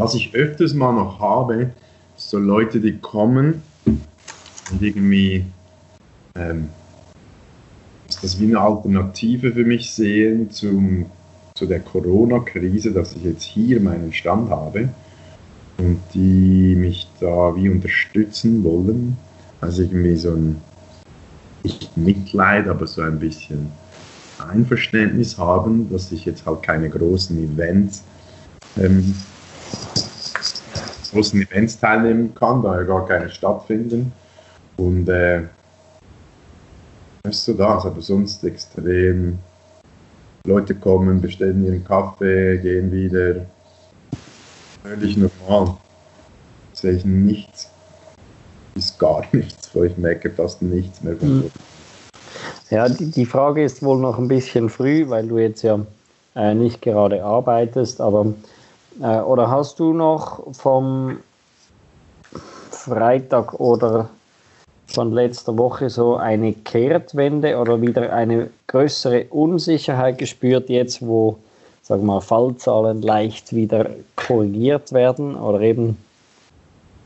Was 0.00 0.14
ich 0.14 0.34
öfters 0.34 0.72
mal 0.72 0.94
noch 0.94 1.20
habe, 1.20 1.72
so 2.16 2.38
Leute, 2.38 2.80
die 2.80 2.96
kommen 2.96 3.60
und 3.84 4.00
irgendwie 4.80 5.44
ähm, 6.34 6.70
das 8.22 8.40
wie 8.40 8.46
eine 8.46 8.58
Alternative 8.58 9.52
für 9.52 9.64
mich 9.64 9.92
sehen 9.92 10.50
zum, 10.50 11.04
zu 11.54 11.66
der 11.66 11.80
Corona-Krise, 11.80 12.92
dass 12.92 13.14
ich 13.14 13.24
jetzt 13.24 13.42
hier 13.42 13.78
meinen 13.78 14.10
Stand 14.14 14.48
habe 14.48 14.88
und 15.76 16.00
die 16.14 16.76
mich 16.76 17.06
da 17.20 17.54
wie 17.54 17.68
unterstützen 17.68 18.64
wollen. 18.64 19.18
Also 19.60 19.82
irgendwie 19.82 20.16
so 20.16 20.30
ein, 20.30 20.62
nicht 21.62 21.94
Mitleid, 21.98 22.68
aber 22.68 22.86
so 22.86 23.02
ein 23.02 23.18
bisschen 23.18 23.70
Einverständnis 24.38 25.36
haben, 25.36 25.90
dass 25.90 26.10
ich 26.10 26.24
jetzt 26.24 26.46
halt 26.46 26.62
keine 26.62 26.88
großen 26.88 27.36
Events, 27.36 28.02
ähm, 28.78 29.14
großen 31.10 31.40
Events 31.42 31.78
teilnehmen 31.78 32.34
kann, 32.34 32.62
da 32.62 32.76
ja 32.76 32.82
gar 32.84 33.06
keine 33.06 33.28
stattfinden. 33.28 34.12
Und 34.76 35.08
äh, 35.08 35.42
ist 37.28 37.44
so 37.44 37.52
das, 37.52 37.84
aber 37.84 38.00
sonst 38.00 38.42
extrem. 38.44 39.38
Leute 40.44 40.74
kommen, 40.74 41.20
bestellen 41.20 41.66
ihren 41.66 41.84
Kaffee, 41.84 42.58
gehen 42.58 42.90
wieder. 42.90 43.46
Völlig 44.82 45.16
normal. 45.18 45.76
Sehe 46.72 46.92
ich 46.92 47.04
nichts. 47.04 47.70
Ist 48.74 48.98
gar 48.98 49.22
nichts, 49.32 49.68
wo 49.74 49.84
ich 49.84 49.96
merke 49.98 50.30
fast 50.30 50.62
nichts 50.62 51.02
mehr 51.02 51.16
von 51.16 51.28
mhm. 51.28 51.50
Ja, 52.70 52.88
die, 52.88 53.10
die 53.10 53.26
Frage 53.26 53.64
ist 53.64 53.82
wohl 53.82 53.98
noch 53.98 54.18
ein 54.18 54.28
bisschen 54.28 54.70
früh, 54.70 55.08
weil 55.08 55.26
du 55.26 55.38
jetzt 55.38 55.62
ja 55.62 55.80
äh, 56.36 56.54
nicht 56.54 56.80
gerade 56.80 57.24
arbeitest, 57.24 58.00
aber 58.00 58.32
äh, 59.00 59.20
oder 59.20 59.50
hast 59.50 59.78
du 59.78 59.92
noch 59.92 60.54
vom 60.54 61.18
Freitag 62.70 63.58
oder 63.60 64.08
von 64.86 65.12
letzter 65.12 65.56
Woche 65.56 65.88
so 65.90 66.16
eine 66.16 66.52
Kehrtwende 66.52 67.56
oder 67.56 67.80
wieder 67.80 68.12
eine 68.12 68.50
größere 68.66 69.26
Unsicherheit 69.30 70.18
gespürt, 70.18 70.68
jetzt 70.68 71.00
wo 71.00 71.38
sagen 71.82 72.02
wir 72.02 72.14
mal, 72.14 72.20
Fallzahlen 72.20 73.02
leicht 73.02 73.54
wieder 73.54 73.90
korrigiert 74.16 74.92
werden 74.92 75.34
oder 75.34 75.60
eben 75.60 75.96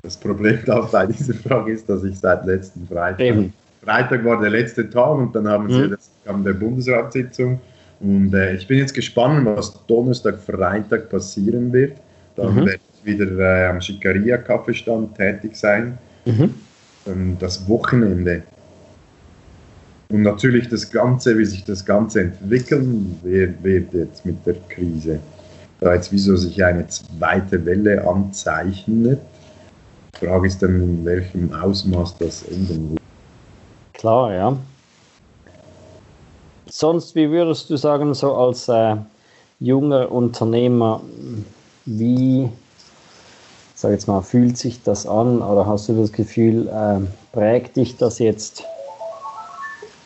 das 0.02 0.18
Problem 0.18 0.58
bei 0.92 1.06
dieser 1.06 1.34
Frage 1.34 1.72
ist, 1.72 1.88
dass 1.88 2.04
ich 2.04 2.18
seit 2.18 2.44
letzten 2.44 2.86
Freitag, 2.86 3.20
eben. 3.20 3.54
Freitag 3.82 4.24
war 4.24 4.40
der 4.40 4.50
letzte 4.50 4.88
Tag 4.88 5.16
und 5.16 5.34
dann 5.34 5.48
haben 5.48 5.70
sie 5.70 5.86
mhm. 5.86 5.90
das, 5.92 6.10
kam 6.24 6.44
der 6.44 6.52
Bundesratssitzung 6.52 7.60
und 8.04 8.34
äh, 8.34 8.54
ich 8.54 8.66
bin 8.68 8.78
jetzt 8.78 8.94
gespannt, 8.94 9.44
was 9.46 9.84
Donnerstag, 9.86 10.38
Freitag 10.38 11.10
passieren 11.10 11.72
wird. 11.72 11.96
Dann 12.36 12.54
mhm. 12.54 12.66
werde 12.66 12.80
ich 12.94 13.04
wieder 13.04 13.38
äh, 13.38 13.66
am 13.66 13.80
Schikaria-Kaffeestand 13.80 15.16
tätig 15.16 15.56
sein. 15.56 15.98
Mhm 16.24 16.54
ähm, 17.06 17.36
das 17.38 17.68
Wochenende. 17.68 18.42
Und 20.10 20.22
natürlich 20.22 20.68
das 20.68 20.90
Ganze, 20.90 21.36
wie 21.38 21.44
sich 21.44 21.64
das 21.64 21.84
Ganze 21.84 22.20
entwickeln 22.20 23.18
wird, 23.22 23.92
jetzt 23.92 24.24
mit 24.24 24.44
der 24.46 24.54
Krise. 24.68 25.18
Da 25.80 25.94
jetzt 25.94 26.12
wieso 26.12 26.36
sich 26.36 26.62
eine 26.62 26.86
zweite 26.88 27.64
Welle 27.64 28.06
anzeichnet. 28.06 29.20
Die 30.14 30.26
Frage 30.26 30.46
ist 30.46 30.62
dann, 30.62 30.80
in 30.80 31.04
welchem 31.04 31.52
Ausmaß 31.52 32.18
das 32.18 32.42
enden 32.44 32.90
wird. 32.90 33.00
Klar, 33.92 34.32
ja. 34.32 34.56
Sonst, 36.84 37.14
wie 37.14 37.30
würdest 37.30 37.70
du 37.70 37.78
sagen, 37.78 38.12
so 38.12 38.34
als 38.34 38.68
äh, 38.68 38.96
junger 39.58 40.12
Unternehmer, 40.12 41.00
wie 41.86 42.50
sag 43.74 43.92
jetzt 43.92 44.06
mal, 44.06 44.20
fühlt 44.20 44.58
sich 44.58 44.82
das 44.82 45.06
an 45.06 45.38
oder 45.40 45.64
hast 45.66 45.88
du 45.88 45.94
das 45.94 46.12
Gefühl, 46.12 46.68
äh, 46.68 47.00
prägt 47.32 47.78
dich 47.78 47.96
das 47.96 48.18
jetzt 48.18 48.64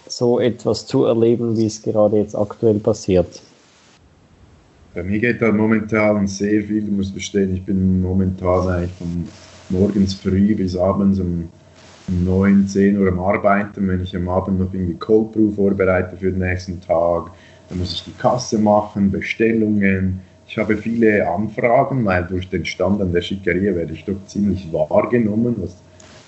so 0.07 0.39
etwas 0.39 0.87
zu 0.87 1.05
erleben, 1.05 1.57
wie 1.57 1.67
es 1.67 1.83
gerade 1.83 2.19
jetzt 2.19 2.37
aktuell 2.37 2.79
passiert? 2.79 3.43
Bei 4.95 5.03
mir 5.03 5.19
geht 5.19 5.43
da 5.43 5.51
momentan 5.51 6.29
sehr 6.29 6.63
viel, 6.63 6.85
du 6.85 6.93
musst 6.93 7.11
verstehen, 7.11 7.57
ich 7.57 7.65
bin 7.65 8.03
momentan 8.03 8.69
eigentlich 8.69 8.93
von 8.93 9.29
morgens 9.69 10.15
früh 10.15 10.55
bis 10.55 10.77
abends 10.77 11.19
um 11.19 11.49
9, 12.09 12.67
10 12.67 12.99
Uhr 12.99 13.09
am 13.09 13.21
Arbeiten. 13.21 13.87
Wenn 13.89 14.03
ich 14.03 14.17
am 14.17 14.29
Abend 14.29 14.59
noch 14.59 14.73
irgendwie 14.73 14.95
Cold 14.95 15.33
Brew 15.33 15.51
vorbereite 15.51 16.17
für 16.17 16.31
den 16.31 16.41
nächsten 16.41 16.81
Tag, 16.81 17.31
dann 17.69 17.79
muss 17.79 17.93
ich 17.93 18.05
die 18.05 18.13
Kasse 18.13 18.59
machen, 18.59 19.11
Bestellungen, 19.11 20.21
ich 20.49 20.57
habe 20.57 20.79
viele 20.79 21.29
Anfragen, 21.29 22.07
weil 22.07 22.25
durch 22.25 22.49
den 22.49 22.65
Stand 22.65 23.03
an 23.03 23.13
der 23.13 23.21
Schickeria 23.21 23.75
werde 23.75 23.93
ich 23.93 24.05
doch 24.05 24.17
ziemlich 24.27 24.67
wahrgenommen, 24.73 25.57
was 25.59 25.77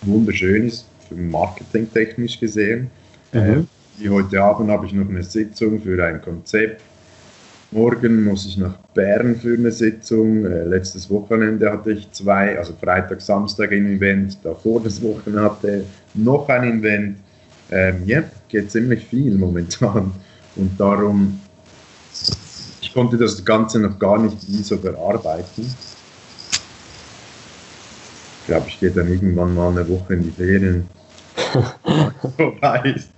wunderschön 0.02 0.66
ist, 0.66 0.87
marketingtechnisch 1.10 2.38
gesehen. 2.38 2.90
Mhm. 3.32 3.40
Äh, 3.40 3.62
wie 3.96 4.10
heute 4.10 4.42
Abend 4.42 4.70
habe 4.70 4.84
ich 4.84 4.92
noch 4.92 5.08
eine 5.08 5.22
Sitzung 5.22 5.80
für 5.80 6.04
ein 6.04 6.20
Konzept. 6.20 6.82
Morgen 7.72 8.24
muss 8.24 8.46
ich 8.46 8.56
nach 8.56 8.76
Bern 8.94 9.36
für 9.36 9.54
eine 9.54 9.70
Sitzung. 9.70 10.44
Äh, 10.44 10.64
letztes 10.64 11.08
Wochenende 11.08 11.70
hatte 11.70 11.92
ich 11.92 12.10
zwei, 12.10 12.58
also 12.58 12.72
Freitag, 12.72 13.20
Samstag 13.20 13.70
ein 13.70 13.86
Event. 13.86 14.38
Davor 14.42 14.82
das 14.82 15.00
Wochenende 15.00 15.44
hatte 15.44 15.84
noch 16.14 16.48
ein 16.48 16.80
Event. 16.80 17.18
Ähm, 17.70 18.02
ja, 18.06 18.24
geht 18.48 18.72
ziemlich 18.72 19.06
viel 19.06 19.36
momentan. 19.36 20.10
Und 20.56 20.80
darum, 20.80 21.38
ich 22.80 22.92
konnte 22.92 23.16
das 23.16 23.44
Ganze 23.44 23.78
noch 23.78 23.96
gar 24.00 24.18
nicht 24.20 24.42
so 24.64 24.76
bearbeiten. 24.76 25.72
Ich 28.40 28.46
glaube, 28.46 28.66
ich 28.66 28.80
gehe 28.80 28.90
dann 28.90 29.06
irgendwann 29.06 29.54
mal 29.54 29.70
eine 29.70 29.88
Woche 29.88 30.14
in 30.14 30.24
die 30.24 30.32
Ferien. 30.32 30.88
Vorbei 32.36 32.96
ist, 32.96 33.10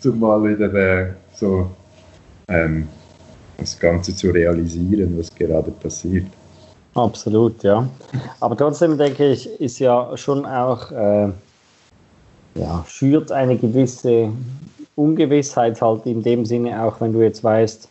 zumal 0.00 0.42
wieder 0.42 0.74
äh, 0.74 1.12
so 1.32 1.70
ähm, 2.48 2.88
das 3.60 3.78
Ganze 3.78 4.14
zu 4.14 4.30
realisieren, 4.30 5.16
was 5.18 5.34
gerade 5.34 5.70
passiert. 5.70 6.26
Absolut, 6.94 7.62
ja. 7.62 7.88
Aber 8.40 8.56
trotzdem 8.56 8.98
denke 8.98 9.32
ich, 9.32 9.46
ist 9.60 9.78
ja 9.78 10.16
schon 10.16 10.44
auch, 10.44 10.90
äh, 10.90 11.28
ja, 12.56 12.84
schürt 12.88 13.30
eine 13.30 13.56
gewisse 13.56 14.30
Ungewissheit 14.96 15.80
halt 15.80 16.04
in 16.06 16.22
dem 16.22 16.44
Sinne, 16.44 16.82
auch 16.82 17.00
wenn 17.00 17.12
du 17.12 17.22
jetzt 17.22 17.44
weißt, 17.44 17.88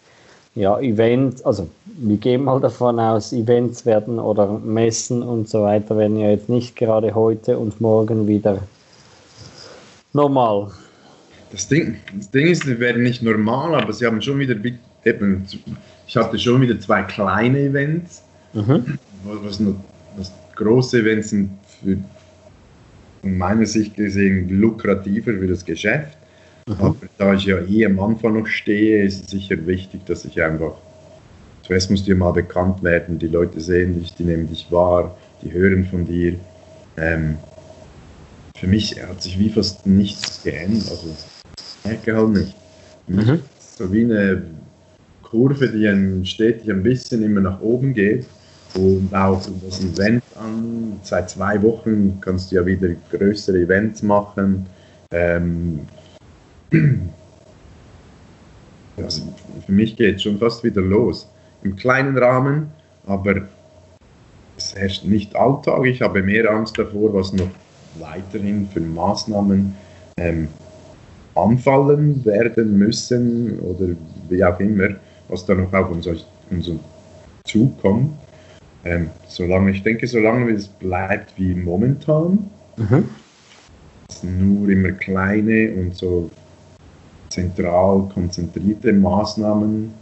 ja, 0.55 0.77
Events, 0.79 1.41
also 1.43 1.69
wir 1.85 2.17
gehen 2.17 2.43
mal 2.43 2.59
davon 2.59 2.99
aus, 2.99 3.31
Events 3.31 3.85
werden 3.85 4.19
oder 4.19 4.59
Messen 4.59 5.23
und 5.23 5.47
so 5.47 5.63
weiter 5.63 5.97
werden 5.97 6.17
ja 6.17 6.31
jetzt 6.31 6.49
nicht 6.49 6.75
gerade 6.75 7.15
heute 7.15 7.57
und 7.57 7.79
morgen 7.79 8.27
wieder 8.27 8.59
normal. 10.13 10.71
Das 11.51 11.67
Ding, 11.67 11.97
das 12.15 12.29
Ding 12.29 12.47
ist, 12.47 12.63
sie 12.63 12.79
werden 12.79 13.03
nicht 13.03 13.23
normal, 13.23 13.75
aber 13.75 13.93
sie 13.93 14.05
haben 14.05 14.21
schon 14.21 14.39
wieder, 14.39 14.55
eben, 15.05 15.45
ich 16.07 16.17
hatte 16.17 16.37
schon 16.39 16.61
wieder 16.61 16.79
zwei 16.79 17.03
kleine 17.03 17.59
Events, 17.59 18.23
mhm. 18.53 18.97
was, 19.23 19.59
noch, 19.59 19.75
was 20.17 20.31
große 20.55 20.99
Events 20.99 21.29
sind 21.29 21.51
für, 21.81 21.97
von 23.21 23.37
meiner 23.37 23.65
Sicht 23.65 23.95
gesehen 23.95 24.49
lukrativer 24.49 25.33
für 25.33 25.47
das 25.47 25.63
Geschäft. 25.63 26.17
Mhm. 26.67 26.75
Aber 26.79 26.95
da 27.17 27.33
ich 27.33 27.45
ja 27.45 27.59
eh 27.59 27.85
am 27.85 27.99
Anfang 27.99 28.39
noch 28.39 28.47
stehe, 28.47 29.03
ist 29.03 29.25
es 29.25 29.31
sicher 29.31 29.65
wichtig, 29.65 30.05
dass 30.05 30.25
ich 30.25 30.41
einfach, 30.41 30.73
zuerst 31.63 31.89
muss 31.91 32.03
dir 32.03 32.15
mal 32.15 32.31
bekannt 32.31 32.83
werden, 32.83 33.19
die 33.19 33.27
Leute 33.27 33.59
sehen 33.59 33.99
dich, 33.99 34.13
die 34.15 34.23
nehmen 34.23 34.47
dich 34.47 34.71
wahr, 34.71 35.17
die 35.41 35.51
hören 35.51 35.85
von 35.85 36.05
dir. 36.05 36.35
Ähm, 36.97 37.37
für 38.57 38.67
mich 38.67 39.01
hat 39.01 39.21
sich 39.21 39.39
wie 39.39 39.49
fast 39.49 39.85
nichts 39.85 40.43
geändert. 40.43 40.89
Also, 40.89 41.15
ich 41.57 41.89
merke 41.89 42.15
halt 42.15 42.29
nicht. 42.29 42.55
Mhm. 43.07 43.39
So 43.77 43.91
wie 43.93 44.03
eine 44.03 44.41
Kurve, 45.29 45.69
die 45.69 45.87
ein, 45.87 46.25
stetig 46.25 46.69
ein 46.69 46.83
bisschen 46.83 47.23
immer 47.23 47.41
nach 47.41 47.61
oben 47.61 47.93
geht. 47.93 48.25
Und 48.75 49.13
auch 49.13 49.41
das 49.65 49.83
Event 49.83 50.23
an. 50.35 50.99
Seit 51.01 51.29
zwei 51.29 51.61
Wochen 51.63 52.19
kannst 52.21 52.51
du 52.51 52.57
ja 52.57 52.65
wieder 52.65 52.89
größere 53.11 53.59
Events 53.59 54.03
machen. 54.03 54.67
Ähm, 55.11 55.81
also 58.97 59.21
für 59.65 59.71
mich 59.71 59.95
geht 59.95 60.17
es 60.17 60.23
schon 60.23 60.37
fast 60.37 60.63
wieder 60.63 60.81
los. 60.81 61.27
Im 61.63 61.75
kleinen 61.75 62.15
Rahmen, 62.17 62.67
aber 63.07 63.41
es 64.55 64.75
herrscht 64.75 65.03
nicht 65.03 65.35
Alltag. 65.35 65.85
Ich 65.85 66.01
habe 66.01 66.21
mehr 66.21 66.49
Angst 66.51 66.77
davor, 66.77 67.13
was 67.13 67.33
noch 67.33 67.49
weiterhin 67.97 68.67
für 68.67 68.81
Maßnahmen 68.81 69.75
ähm, 70.17 70.47
anfallen 71.35 72.23
werden 72.23 72.77
müssen 72.77 73.59
oder 73.59 73.95
wie 74.29 74.43
auch 74.43 74.59
immer, 74.59 74.89
was 75.29 75.45
da 75.45 75.55
noch 75.55 75.71
auf 75.73 75.89
uns, 75.91 76.07
uns 76.49 76.71
zukommt. 77.45 78.13
Ähm, 78.83 79.09
solange, 79.27 79.71
ich 79.71 79.83
denke, 79.83 80.07
solange 80.07 80.51
es 80.51 80.67
bleibt 80.67 81.37
wie 81.37 81.53
momentan, 81.53 82.49
mhm. 82.77 83.09
nur 84.23 84.69
immer 84.69 84.91
kleine 84.91 85.73
und 85.73 85.95
so 85.95 86.29
zentral 87.29 88.09
konzentrierte 88.13 88.91
Maßnahmen 88.93 89.93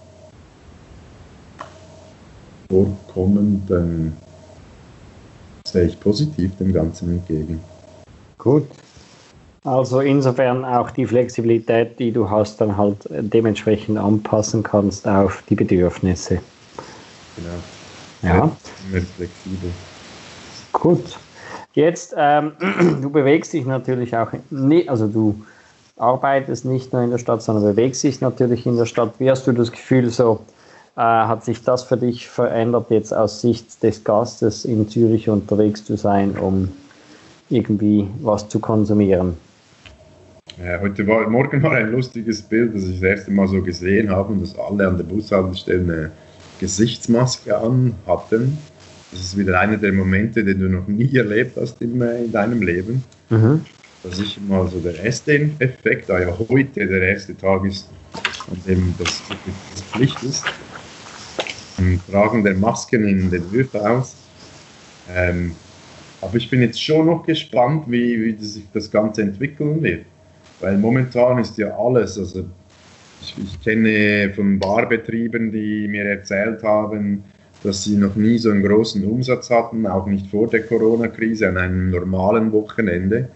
vorkommen, 2.69 3.63
dann 3.67 4.17
sehe 5.67 5.87
ich 5.87 5.99
positiv 5.99 6.55
dem 6.57 6.71
Ganzen 6.71 7.11
entgegen. 7.11 7.59
Gut. 8.37 8.67
Also 9.67 9.99
insofern 9.99 10.63
auch 10.63 10.91
die 10.91 11.05
Flexibilität, 11.05 11.99
die 11.99 12.13
du 12.13 12.29
hast, 12.29 12.61
dann 12.61 12.77
halt 12.77 12.99
dementsprechend 13.09 13.97
anpassen 13.97 14.63
kannst 14.63 15.05
auf 15.05 15.43
die 15.49 15.55
Bedürfnisse. 15.55 16.39
Genau. 17.35 17.49
Ja. 18.21 18.35
Immer 18.37 19.01
flexibel. 19.17 19.71
Gut. 20.71 21.17
Jetzt, 21.73 22.15
ähm, 22.17 22.53
du 23.01 23.09
bewegst 23.09 23.51
dich 23.51 23.65
natürlich 23.65 24.15
auch, 24.15 24.29
nie, 24.51 24.87
also 24.87 25.05
du 25.05 25.41
arbeitest 25.97 26.63
nicht 26.63 26.93
nur 26.93 27.01
in 27.01 27.11
der 27.11 27.17
Stadt, 27.17 27.41
sondern 27.41 27.65
bewegst 27.65 28.05
dich 28.05 28.21
natürlich 28.21 28.65
in 28.65 28.77
der 28.77 28.85
Stadt. 28.85 29.15
Wie 29.19 29.29
hast 29.29 29.47
du 29.47 29.51
das 29.51 29.73
Gefühl, 29.73 30.09
so 30.11 30.39
äh, 30.95 31.01
hat 31.01 31.43
sich 31.43 31.61
das 31.61 31.83
für 31.83 31.97
dich 31.97 32.29
verändert, 32.29 32.85
jetzt 32.89 33.13
aus 33.13 33.41
Sicht 33.41 33.83
des 33.83 34.05
Gastes 34.05 34.63
in 34.63 34.87
Zürich 34.87 35.27
unterwegs 35.27 35.83
zu 35.83 35.97
sein, 35.97 36.37
um 36.37 36.71
irgendwie 37.49 38.07
was 38.21 38.47
zu 38.47 38.59
konsumieren? 38.59 39.35
Ja, 40.63 40.79
heute 40.81 41.05
war, 41.05 41.29
morgen 41.29 41.61
war 41.61 41.73
ein 41.73 41.91
lustiges 41.91 42.41
Bild, 42.41 42.73
das 42.73 42.85
ich 42.85 42.99
das 42.99 43.03
erste 43.03 43.31
Mal 43.31 43.47
so 43.47 43.61
gesehen 43.61 44.09
habe, 44.09 44.35
dass 44.37 44.57
alle 44.57 44.87
an 44.87 44.97
der 44.97 45.03
Bushaltestelle 45.03 45.81
eine 45.81 46.11
Gesichtsmaske 46.59 47.55
an 47.55 47.93
hatten. 48.07 48.57
Das 49.11 49.19
ist 49.19 49.37
wieder 49.37 49.59
einer 49.59 49.77
der 49.77 49.93
Momente, 49.93 50.43
den 50.43 50.59
du 50.59 50.67
noch 50.67 50.87
nie 50.87 51.15
erlebt 51.15 51.57
hast 51.57 51.79
in, 51.79 52.01
in 52.01 52.31
deinem 52.31 52.63
Leben. 52.63 53.03
Mhm. 53.29 53.61
Das 54.01 54.17
ist 54.17 54.41
mal 54.49 54.67
so 54.67 54.79
der 54.79 54.95
erste 55.03 55.33
Effekt, 55.59 56.09
da 56.09 56.19
ja 56.19 56.35
heute 56.49 56.87
der 56.87 57.01
erste 57.03 57.37
Tag 57.37 57.63
ist, 57.63 57.87
an 58.49 58.59
dem 58.67 58.95
das, 58.97 59.21
das 59.29 59.83
Pflicht 59.91 60.23
ist. 60.23 60.43
Im 61.77 62.01
Tragen 62.09 62.43
der 62.43 62.55
Masken 62.55 63.07
in 63.07 63.29
den 63.29 63.43
ÖVs. 63.53 64.15
Ähm, 65.13 65.55
aber 66.19 66.35
ich 66.35 66.49
bin 66.49 66.61
jetzt 66.61 66.81
schon 66.81 67.05
noch 67.05 67.23
gespannt, 67.27 67.83
wie, 67.87 68.23
wie 68.25 68.43
sich 68.43 68.65
das 68.73 68.89
Ganze 68.89 69.21
entwickeln 69.21 69.83
wird. 69.83 70.05
Weil 70.59 70.77
momentan 70.77 71.37
ist 71.39 71.57
ja 71.57 71.77
alles, 71.77 72.17
also 72.17 72.45
ich, 73.21 73.35
ich 73.37 73.61
kenne 73.61 74.31
von 74.35 74.59
Barbetrieben, 74.59 75.51
die 75.51 75.87
mir 75.87 76.05
erzählt 76.05 76.63
haben, 76.63 77.23
dass 77.63 77.83
sie 77.83 77.97
noch 77.97 78.15
nie 78.15 78.37
so 78.37 78.51
einen 78.51 78.63
großen 78.63 79.03
Umsatz 79.03 79.49
hatten, 79.49 79.87
auch 79.87 80.05
nicht 80.05 80.27
vor 80.27 80.47
der 80.47 80.63
Corona-Krise, 80.63 81.49
an 81.49 81.57
einem 81.57 81.89
normalen 81.89 82.51
Wochenende. 82.51 83.29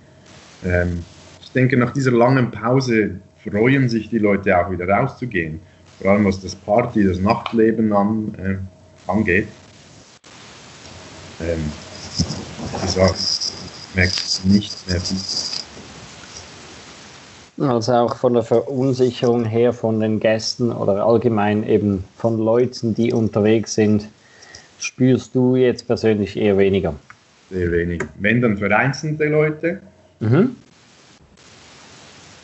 Ähm, 0.63 1.03
ich 1.41 1.51
denke, 1.51 1.77
nach 1.77 1.91
dieser 1.91 2.11
langen 2.11 2.51
Pause 2.51 3.19
freuen 3.43 3.89
sich 3.89 4.09
die 4.09 4.19
Leute 4.19 4.57
auch 4.57 4.71
wieder 4.71 4.87
rauszugehen. 4.87 5.59
Vor 5.99 6.11
allem 6.11 6.25
was 6.25 6.41
das 6.41 6.55
Party, 6.55 7.03
das 7.03 7.19
Nachtleben 7.19 7.93
an, 7.93 8.33
äh, 8.37 9.11
angeht. 9.11 9.47
Ähm, 11.39 11.71
wie 12.75 12.85
gesagt, 12.85 13.53
merkt 13.95 14.41
nicht 14.45 14.87
mehr 14.87 15.01
viel. 15.01 15.50
Also 17.61 17.93
auch 17.93 18.15
von 18.15 18.33
der 18.33 18.43
Verunsicherung 18.43 19.45
her 19.45 19.71
von 19.71 19.99
den 19.99 20.19
Gästen 20.19 20.71
oder 20.71 21.05
allgemein 21.05 21.67
eben 21.67 22.03
von 22.17 22.39
Leuten, 22.39 22.95
die 22.95 23.13
unterwegs 23.13 23.75
sind, 23.75 24.07
spürst 24.79 25.35
du 25.35 25.55
jetzt 25.55 25.85
persönlich 25.85 26.37
eher 26.37 26.57
weniger? 26.57 26.95
Sehr 27.51 27.71
wenig. 27.71 28.03
Wenn 28.19 28.41
dann 28.41 28.57
vereinzelte 28.57 29.25
Leute. 29.25 29.79
Mhm. 30.19 30.55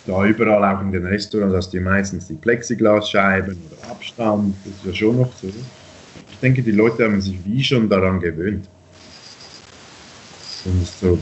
Da 0.06 0.24
überall 0.26 0.64
auch 0.64 0.82
in 0.82 0.92
den 0.92 1.06
Restaurants 1.06 1.56
hast 1.56 1.74
du 1.74 1.82
meistens 1.82 2.28
die 2.28 2.36
Plexiglasscheiben 2.36 3.58
oder 3.58 3.92
Abstand. 3.92 4.56
Das 4.64 4.74
ist 4.76 4.86
ja 4.86 4.94
schon 4.94 5.18
noch 5.18 5.34
so. 5.34 5.48
Ich 5.48 6.40
denke, 6.42 6.62
die 6.62 6.72
Leute 6.72 7.06
haben 7.06 7.20
sich 7.22 7.44
wie 7.44 7.64
schon 7.64 7.90
daran 7.90 8.20
gewöhnt. 8.20 8.70
Und 10.66 10.84
ist 10.84 11.00
so 11.00 11.18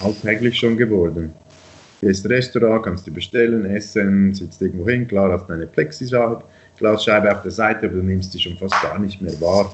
alltäglich 0.00 0.58
schon 0.58 0.76
geworden. 0.76 1.32
Gehst 2.02 2.28
Restaurant, 2.28 2.82
kannst 2.82 3.06
du 3.06 3.12
bestellen, 3.12 3.64
essen, 3.64 4.34
sitzt 4.34 4.60
irgendwo 4.60 4.88
hin, 4.88 5.06
klar, 5.06 5.30
hast 5.30 5.48
eine 5.48 5.68
Plexiglasscheibe 5.68 7.32
auf 7.32 7.42
der 7.42 7.50
Seite, 7.52 7.86
aber 7.86 7.94
du 7.94 8.02
nimmst 8.02 8.32
sie 8.32 8.40
schon 8.40 8.58
fast 8.58 8.74
gar 8.82 8.98
nicht 8.98 9.22
mehr 9.22 9.40
wahr. 9.40 9.72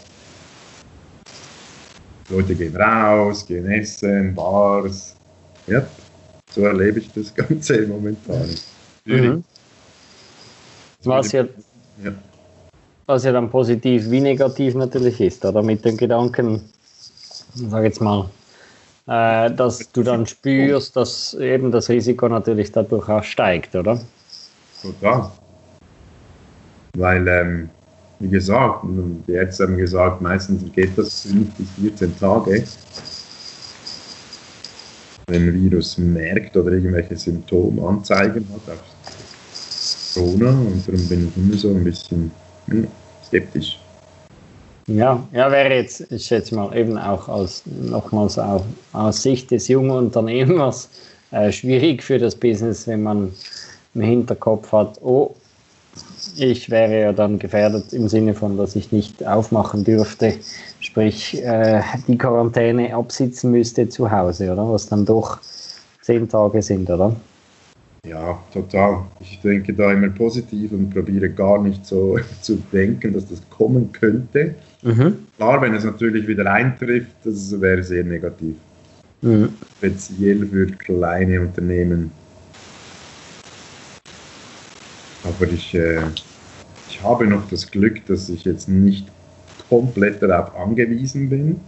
Leute 2.29 2.55
gehen 2.55 2.77
raus, 2.77 3.47
gehen 3.47 3.71
essen, 3.71 4.35
Bars. 4.35 5.17
Ja, 5.67 5.87
so 6.51 6.61
erlebe 6.65 6.99
ich 6.99 7.11
das 7.15 7.35
Ganze 7.49 7.87
momentan. 7.87 8.51
Mhm. 9.07 9.43
Was 11.05 11.33
ja, 11.33 11.45
ja. 12.05 12.13
was 13.07 13.25
ja 13.25 13.33
dann 13.33 13.49
positiv 13.49 14.11
wie 14.11 14.21
negativ 14.21 14.75
natürlich 14.75 15.19
ist, 15.23 15.43
oder 15.47 15.63
mit 15.63 15.83
dem 15.83 15.97
Gedanken, 15.97 16.61
sag 17.55 17.85
jetzt 17.85 18.03
mal, 18.03 18.29
äh, 19.09 19.51
dass 19.51 19.91
du 19.91 20.03
dann 20.03 20.27
spürst, 20.27 20.95
dass 20.95 21.35
eben 21.35 21.73
das 21.73 21.89
Risiko 21.89 22.29
natürlich 22.29 22.71
dadurch 22.73 23.09
auch 23.09 23.25
steigt, 23.25 23.75
oder? 23.75 24.01
Total. 24.83 25.31
Weil, 26.97 27.27
ähm, 27.27 27.71
wie 28.19 28.29
gesagt, 28.29 28.85
die 29.27 29.33
Ärzte 29.33 29.65
haben 29.65 29.79
gesagt, 29.79 30.21
meistens 30.21 30.71
geht 30.73 30.97
das 30.99 31.23
5 31.23 31.55
bis 31.55 31.69
14 31.81 32.19
Tage. 32.19 32.65
ein 35.31 35.53
Virus 35.53 35.99
merkt 35.99 36.57
oder 36.57 36.73
irgendwelche 36.73 37.17
Symptomanzeigen 37.17 38.47
hat 38.51 38.75
auf 38.75 38.83
Corona 40.15 40.51
und 40.51 40.89
darum 40.89 41.09
bin 41.09 41.29
ich 41.29 41.37
immer 41.37 41.57
so 41.57 41.69
ein 41.69 41.85
bisschen 41.85 42.31
hm, 42.67 42.89
skeptisch. 43.27 43.79
Ja, 44.89 45.23
ja, 45.33 45.53
wäre 45.53 45.75
jetzt, 45.75 46.11
ich 46.11 46.27
schätze 46.27 46.55
mal, 46.55 46.75
eben 46.75 46.97
auch 46.97 47.29
aus, 47.29 47.63
nochmals 47.67 48.39
auch 48.39 48.65
aus 48.95 49.23
Sicht 49.23 49.51
des 49.51 49.69
jungen 49.69 49.91
Unternehmers 49.91 50.89
äh, 51.31 51.53
schwierig 51.53 52.03
für 52.03 52.19
das 52.19 52.35
Business, 52.35 52.87
wenn 52.87 53.03
man 53.03 53.35
im 53.95 54.01
Hinterkopf 54.01 54.73
hat, 54.73 54.99
oh, 55.03 55.35
ich 56.37 56.71
wäre 56.71 57.01
ja 57.01 57.13
dann 57.13 57.39
gefährdet 57.39 57.93
im 57.93 58.09
Sinne 58.09 58.33
von, 58.33 58.57
dass 58.57 58.77
ich 58.77 58.91
nicht 58.91 59.27
aufmachen 59.27 59.85
dürfte, 59.85 60.35
sprich 60.81 61.43
äh, 61.45 61.83
die 62.07 62.17
Quarantäne 62.17 62.95
absitzen 62.95 63.51
müsste 63.51 63.91
zu 63.91 64.11
Hause, 64.11 64.53
oder? 64.53 64.71
Was 64.71 64.89
dann 64.89 65.05
doch 65.05 65.39
zehn 66.01 66.27
Tage 66.29 66.63
sind, 66.63 66.89
oder? 66.89 67.15
Ja, 68.07 68.39
total. 68.55 69.03
Ich 69.21 69.39
denke 69.43 69.75
da 69.75 69.93
immer 69.93 70.09
positiv 70.09 70.73
und 70.73 70.91
probiere 70.91 71.29
gar 71.29 71.61
nicht 71.61 71.85
so 71.85 72.19
zu 72.41 72.57
denken, 72.73 73.13
dass 73.13 73.27
das 73.27 73.43
kommen 73.51 73.93
könnte. 73.93 74.55
Mhm. 74.83 75.27
Klar, 75.37 75.61
wenn 75.61 75.75
es 75.75 75.85
natürlich 75.85 76.27
wieder 76.27 76.51
eintrifft, 76.53 77.17
das 77.25 77.61
wäre 77.61 77.83
sehr 77.83 78.05
negativ. 78.05 78.57
Mhm. 79.23 79.55
Speziell 79.79 80.47
für 80.47 80.67
kleine 80.67 81.41
Unternehmen. 81.41 82.13
Aber 85.25 85.51
ich, 85.51 85.75
äh, 85.75 86.03
ich 86.89 87.03
habe 87.03 87.27
noch 87.27 87.49
das 87.49 87.71
Glück, 87.71 88.07
dass 88.07 88.29
ich 88.29 88.45
jetzt 88.45 88.69
nicht 88.69 89.09
komplett 89.69 90.23
darauf 90.23 90.55
angewiesen 90.57 91.29
bin. 91.29 91.61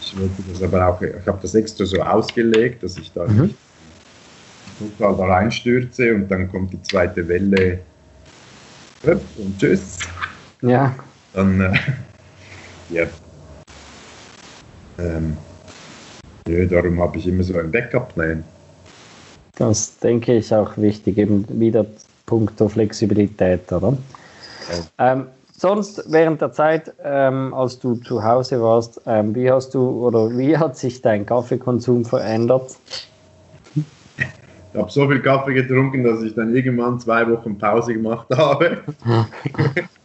Ich 0.00 0.18
wollte 0.18 0.42
das 0.50 0.62
aber 0.62 0.86
auch, 0.86 1.00
ich 1.00 1.26
habe 1.26 1.38
das 1.40 1.54
extra 1.54 1.84
so 1.84 2.00
ausgelegt, 2.02 2.82
dass 2.82 2.96
ich 2.98 3.12
da 3.12 3.26
mhm. 3.26 3.42
nicht 3.42 3.54
total 4.78 5.16
da 5.16 5.34
reinstürze 5.34 6.14
und 6.14 6.28
dann 6.28 6.50
kommt 6.50 6.72
die 6.72 6.82
zweite 6.82 7.26
Welle 7.26 7.80
und 9.02 9.58
tschüss. 9.58 9.98
Ja. 10.62 10.94
Dann, 11.32 11.60
äh, 11.60 11.78
ja. 12.90 13.06
Ähm, 14.98 15.36
ja, 16.48 16.64
darum 16.64 17.00
habe 17.00 17.18
ich 17.18 17.26
immer 17.26 17.42
so 17.42 17.56
einen 17.58 17.70
Backup-Plan. 17.70 18.42
Das 19.56 19.98
denke 19.98 20.36
ich 20.36 20.54
auch 20.54 20.76
wichtig, 20.76 21.18
eben 21.18 21.44
wieder 21.60 21.84
puncto 22.26 22.68
Flexibilität, 22.68 23.70
oder? 23.72 23.96
Ja. 24.98 25.12
Ähm, 25.12 25.26
sonst 25.52 26.04
während 26.10 26.40
der 26.40 26.52
Zeit, 26.52 26.92
ähm, 27.02 27.52
als 27.54 27.78
du 27.78 27.96
zu 27.96 28.22
Hause 28.22 28.62
warst, 28.62 29.00
ähm, 29.06 29.34
wie 29.34 29.50
hast 29.50 29.74
du 29.74 30.06
oder 30.06 30.30
wie 30.36 30.56
hat 30.56 30.76
sich 30.76 31.02
dein 31.02 31.26
Kaffeekonsum 31.26 32.04
verändert? 32.04 32.76
Ich 33.74 34.78
habe 34.78 34.90
so 34.90 35.08
viel 35.08 35.20
Kaffee 35.20 35.54
getrunken, 35.54 36.04
dass 36.04 36.22
ich 36.22 36.34
dann 36.34 36.54
irgendwann 36.54 37.00
zwei 37.00 37.28
Wochen 37.28 37.58
Pause 37.58 37.94
gemacht 37.94 38.28
habe. 38.36 38.78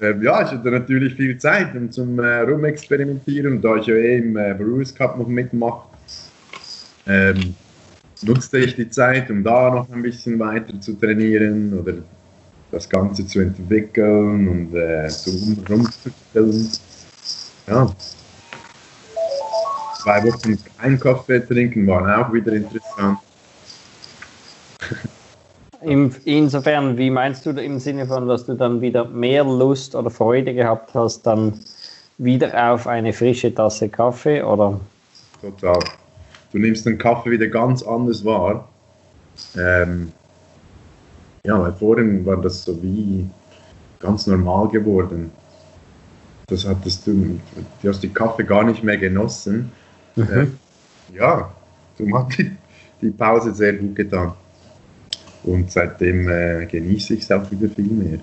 ähm, 0.00 0.22
ja, 0.22 0.42
ich 0.42 0.50
hatte 0.50 0.70
natürlich 0.70 1.14
viel 1.14 1.38
Zeit 1.38 1.74
um 1.74 1.90
zum 1.90 2.18
äh, 2.20 2.40
Rumexperimentieren, 2.40 3.60
da 3.60 3.76
ich 3.76 3.86
ja 3.86 3.94
eh 3.94 4.18
im 4.18 4.36
äh, 4.36 4.54
Brewers 4.54 4.94
Cup 4.94 5.18
noch 5.18 5.26
mitmache. 5.26 5.88
Ähm, 7.06 7.54
nutzte 8.22 8.58
ich 8.58 8.76
die 8.76 8.88
Zeit, 8.90 9.30
um 9.30 9.42
da 9.42 9.70
noch 9.70 9.90
ein 9.90 10.02
bisschen 10.02 10.38
weiter 10.38 10.80
zu 10.80 10.94
trainieren 10.94 11.72
oder 11.78 11.94
das 12.70 12.88
Ganze 12.88 13.26
zu 13.26 13.40
entwickeln 13.40 14.48
und 14.48 14.74
äh, 14.74 15.08
zu 15.08 15.30
rumzustellen. 15.68 16.68
Ja. 17.66 17.90
Zwei 20.02 20.24
Wochen 20.24 20.58
kein 20.78 21.00
Kaffee 21.00 21.40
trinken 21.40 21.86
waren 21.86 22.10
auch 22.22 22.32
wieder 22.32 22.52
interessant. 22.52 23.18
Insofern, 25.80 26.98
wie 26.98 27.10
meinst 27.10 27.46
du 27.46 27.50
im 27.50 27.78
Sinne 27.78 28.06
von, 28.06 28.26
dass 28.26 28.46
du 28.46 28.54
dann 28.54 28.80
wieder 28.80 29.04
mehr 29.04 29.44
Lust 29.44 29.94
oder 29.94 30.10
Freude 30.10 30.54
gehabt 30.54 30.94
hast, 30.94 31.22
dann 31.22 31.60
wieder 32.18 32.72
auf 32.72 32.86
eine 32.86 33.12
frische 33.12 33.54
Tasse 33.54 33.88
Kaffee 33.88 34.42
oder? 34.42 34.80
Total 35.40 35.78
du 36.52 36.58
nimmst 36.58 36.86
den 36.86 36.98
Kaffee 36.98 37.30
wieder 37.30 37.46
ganz 37.46 37.82
anders 37.82 38.24
wahr. 38.24 38.68
Ähm, 39.56 40.12
ja, 41.44 41.60
weil 41.60 41.72
vorhin 41.72 42.26
war 42.26 42.36
das 42.38 42.64
so 42.64 42.82
wie 42.82 43.28
ganz 44.00 44.26
normal 44.26 44.68
geworden. 44.68 45.30
Das 46.46 46.66
hattest 46.66 47.06
du, 47.06 47.38
du 47.82 47.88
hast 47.88 48.02
die 48.02 48.08
Kaffee 48.08 48.44
gar 48.44 48.64
nicht 48.64 48.82
mehr 48.82 48.96
genossen. 48.96 49.70
Mhm. 50.16 50.28
Äh, 50.30 51.16
ja, 51.16 51.52
du 51.96 52.18
hat 52.18 52.36
die, 52.38 52.56
die 53.00 53.10
Pause 53.10 53.54
sehr 53.54 53.74
gut 53.74 53.94
getan. 53.94 54.32
Und 55.44 55.70
seitdem 55.70 56.28
äh, 56.28 56.66
genieße 56.66 57.14
ich 57.14 57.22
es 57.22 57.30
auch 57.30 57.50
wieder 57.50 57.68
viel 57.68 57.86
mehr. 57.86 58.18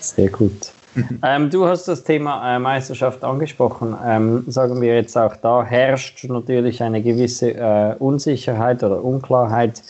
Sehr 0.00 0.28
gut. 0.28 0.72
ähm, 1.22 1.50
du 1.50 1.66
hast 1.66 1.88
das 1.88 2.04
Thema 2.04 2.56
äh, 2.56 2.58
Meisterschaft 2.58 3.24
angesprochen. 3.24 3.96
Ähm, 4.04 4.44
sagen 4.46 4.80
wir 4.80 4.94
jetzt 4.94 5.16
auch 5.16 5.36
da 5.36 5.64
herrscht 5.64 6.24
natürlich 6.24 6.82
eine 6.82 7.02
gewisse 7.02 7.52
äh, 7.52 7.94
Unsicherheit 7.98 8.82
oder 8.82 9.02
Unklarheit, 9.02 9.82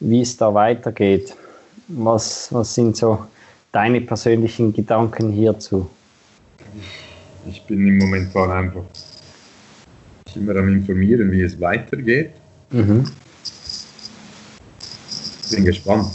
wie 0.00 0.20
es 0.20 0.36
da 0.36 0.52
weitergeht. 0.52 1.34
Was, 1.88 2.52
was 2.52 2.74
sind 2.74 2.96
so 2.96 3.24
deine 3.72 4.00
persönlichen 4.00 4.72
Gedanken 4.72 5.30
hierzu? 5.30 5.88
Ich 7.48 7.62
bin 7.64 7.86
im 7.86 7.98
Moment 7.98 8.36
einfach 8.36 8.82
immer 10.34 10.56
am 10.56 10.68
informieren, 10.68 11.32
wie 11.32 11.42
es 11.42 11.58
weitergeht. 11.60 12.32
Mhm. 12.70 13.04
Bin 15.50 15.64
gespannt 15.64 16.06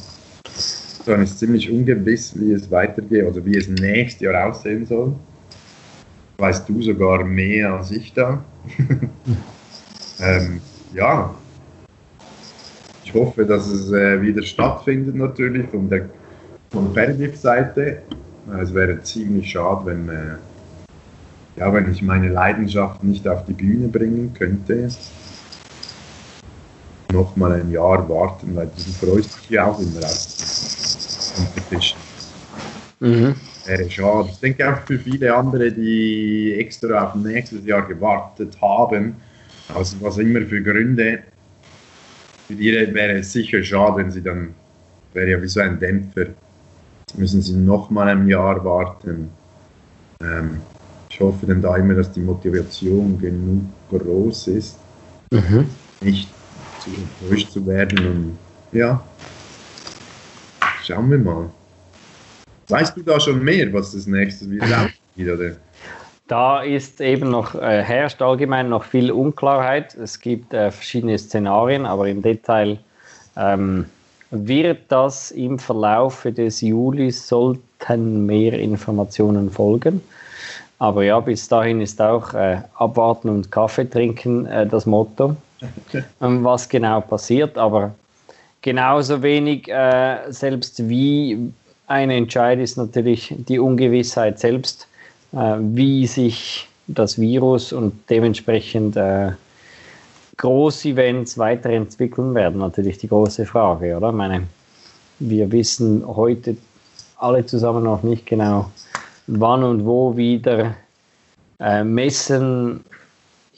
dann 1.06 1.24
ist 1.24 1.40
ziemlich 1.40 1.70
ungewiss, 1.70 2.40
wie 2.40 2.54
es 2.54 2.70
weitergeht, 2.70 3.26
also 3.26 3.44
wie 3.46 3.58
es 3.58 3.68
nächstes 3.68 4.22
Jahr 4.22 4.50
aussehen 4.50 4.86
soll. 4.86 5.16
Weißt 6.38 6.68
du 6.68 6.82
sogar 6.82 7.24
mehr 7.24 7.74
als 7.74 7.92
ich 7.92 8.14
da. 8.14 8.44
ähm, 10.20 10.62
ja, 10.94 11.34
ich 13.04 13.14
hoffe, 13.14 13.46
dass 13.46 13.68
es 13.68 13.92
äh, 13.92 14.22
wieder 14.22 14.42
stattfindet 14.42 15.16
natürlich 15.16 15.68
von 15.70 15.90
der 15.90 16.10
Competitive-Seite. 16.72 18.02
Es 18.60 18.74
wäre 18.74 19.02
ziemlich 19.02 19.52
schade, 19.52 19.86
wenn, 19.86 20.10
äh, 20.10 20.36
ja, 21.58 21.72
wenn 21.74 21.92
ich 21.92 22.02
meine 22.02 22.30
Leidenschaft 22.30 23.04
nicht 23.04 23.28
auf 23.28 23.46
die 23.46 23.54
Bühne 23.54 23.88
bringen 23.88 24.34
könnte. 24.34 24.90
Noch 27.12 27.36
mal 27.36 27.54
ein 27.54 27.72
Jahr 27.72 28.08
warten, 28.08 28.56
weil 28.56 28.68
du 28.68 29.06
freust 29.06 29.38
dich 29.42 29.50
ja 29.50 29.66
auch 29.66 29.80
immer 29.80 30.04
auf 30.04 30.28
Competition. 31.36 32.00
Mhm. 33.00 33.36
Wäre 33.66 33.90
schade. 33.90 34.30
Ich 34.32 34.40
denke 34.40 34.72
auch 34.72 34.80
für 34.86 34.98
viele 34.98 35.34
andere, 35.36 35.72
die 35.72 36.56
extra 36.58 37.06
auf 37.06 37.16
nächstes 37.16 37.66
Jahr 37.66 37.88
gewartet 37.88 38.58
haben, 38.62 39.16
also 39.74 39.98
was 40.02 40.18
immer 40.18 40.42
für 40.42 40.62
Gründe, 40.62 41.24
für 42.48 42.56
die 42.56 42.72
wäre 42.94 43.20
es 43.20 43.32
sicher 43.32 43.64
schade, 43.64 43.98
wenn 43.98 44.12
sie 44.12 44.22
dann, 44.22 44.54
wäre 45.14 45.32
ja 45.32 45.42
wie 45.42 45.48
so 45.48 45.62
ein 45.62 45.80
Dämpfer, 45.80 46.28
müssen 47.18 47.42
sie 47.42 47.54
noch 47.54 47.90
mal 47.90 48.08
ein 48.10 48.28
Jahr 48.28 48.64
warten. 48.64 49.30
Ähm, 50.24 50.62
ich 51.10 51.20
hoffe 51.20 51.46
dann 51.46 51.62
da 51.62 51.76
immer, 51.76 51.94
dass 51.94 52.12
die 52.12 52.22
Motivation 52.22 53.20
genug 53.20 53.64
groß 53.90 54.48
ist, 54.48 54.78
mhm. 55.32 55.66
nicht 56.02 56.30
zu 56.84 56.90
enttäuscht 56.90 57.52
zu 57.52 57.66
werden 57.66 57.98
und 58.08 58.38
ja, 58.72 59.04
Schauen 60.84 61.12
wir 61.12 61.20
mal. 61.20 61.50
Weißt 62.70 62.98
du 62.98 63.02
da 63.02 63.20
schon 63.20 63.44
mehr, 63.44 63.72
was 63.72 63.92
das 63.92 64.08
nächste 64.08 64.50
wieder 64.52 64.66
aussieht, 64.66 65.32
oder? 65.34 65.52
Da 66.28 66.62
ist 66.62 67.02
eben 67.02 67.30
noch, 67.30 67.56
äh, 67.56 67.84
herrscht 67.84 68.22
allgemein 68.22 68.70
noch 68.70 68.86
viel 68.86 69.12
Unklarheit. 69.12 69.96
Es 69.96 70.20
gibt 70.20 70.54
äh, 70.54 70.72
verschiedene 70.72 71.18
Szenarien, 71.18 71.86
aber 71.86 72.08
im 72.08 72.22
Detail 72.22 72.78
ähm, 73.36 73.86
wird 74.32 74.80
das 74.88 75.32
im 75.32 75.60
Verlauf 75.60 76.24
des 76.24 76.62
Julis 76.62 77.28
sollten 77.28 78.26
mehr 78.26 78.54
Informationen 78.54 79.50
folgen. 79.50 80.02
Aber 80.80 81.04
ja, 81.04 81.20
bis 81.20 81.48
dahin 81.48 81.82
ist 81.82 82.02
auch 82.02 82.34
äh, 82.34 82.62
abwarten 82.76 83.30
und 83.30 83.52
Kaffee 83.52 83.90
trinken 83.90 84.46
äh, 84.46 84.66
das 84.66 84.86
Motto, 84.86 85.36
was 86.20 86.68
genau 86.68 87.02
passiert. 87.02 87.58
Aber 87.58 87.94
genauso 88.62 89.22
wenig 89.22 89.68
äh, 89.68 90.20
selbst 90.30 90.88
wie 90.90 91.52
ein 91.88 92.10
Entscheid 92.10 92.60
ist 92.60 92.78
natürlich 92.78 93.34
die 93.38 93.60
Ungewissheit 93.60 94.40
selbst, 94.40 94.88
äh, 95.34 95.56
wie 95.60 96.08
sich 96.08 96.68
das 96.88 97.20
Virus 97.20 97.74
und 97.74 97.94
dementsprechend 98.10 98.96
äh, 98.98 99.32
Großevents 100.38 101.38
weiterentwickeln 101.38 102.34
werden. 102.34 102.60
Natürlich 102.60 102.98
die 102.98 103.08
große 103.08 103.46
Frage, 103.46 103.96
oder? 103.96 104.10
Ich 104.10 104.16
meine, 104.16 104.48
wir 105.20 105.52
wissen 105.52 106.04
heute 106.08 106.58
alle 107.18 107.46
zusammen 107.46 107.84
noch 107.84 108.02
nicht 108.02 108.26
genau, 108.26 108.72
wann 109.28 109.64
und 109.64 109.86
wo 109.86 110.18
wieder 110.18 110.76
äh, 111.60 111.84
Messen 111.84 112.84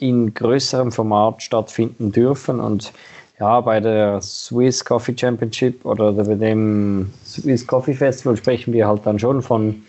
in 0.04 0.34
größerem 0.34 0.92
Format 0.92 1.42
stattfinden 1.42 2.12
dürfen. 2.12 2.60
Und 2.60 2.92
ja, 3.40 3.60
bei 3.60 3.80
der 3.80 4.20
Swiss 4.20 4.84
Coffee 4.84 5.16
Championship 5.16 5.84
oder 5.84 6.12
bei 6.12 6.34
dem 6.34 7.10
Swiss 7.24 7.66
Coffee 7.66 7.94
Festival 7.94 8.36
sprechen 8.36 8.72
wir 8.72 8.86
halt 8.86 9.00
dann 9.04 9.18
schon 9.18 9.42
von 9.42 9.82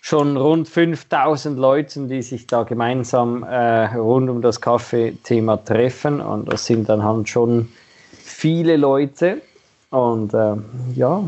schon 0.00 0.36
rund 0.36 0.68
5000 0.68 1.58
Leuten, 1.58 2.08
die 2.08 2.22
sich 2.22 2.46
da 2.46 2.64
gemeinsam 2.64 3.44
äh, 3.44 3.84
rund 3.94 4.28
um 4.30 4.42
das 4.42 4.60
Kaffeethema 4.60 5.58
treffen. 5.58 6.20
Und 6.20 6.52
das 6.52 6.66
sind 6.66 6.88
dann 6.88 7.04
halt 7.04 7.28
schon 7.28 7.68
viele 8.10 8.76
Leute. 8.76 9.42
Und 9.90 10.34
äh, 10.34 10.56
ja, 10.94 11.22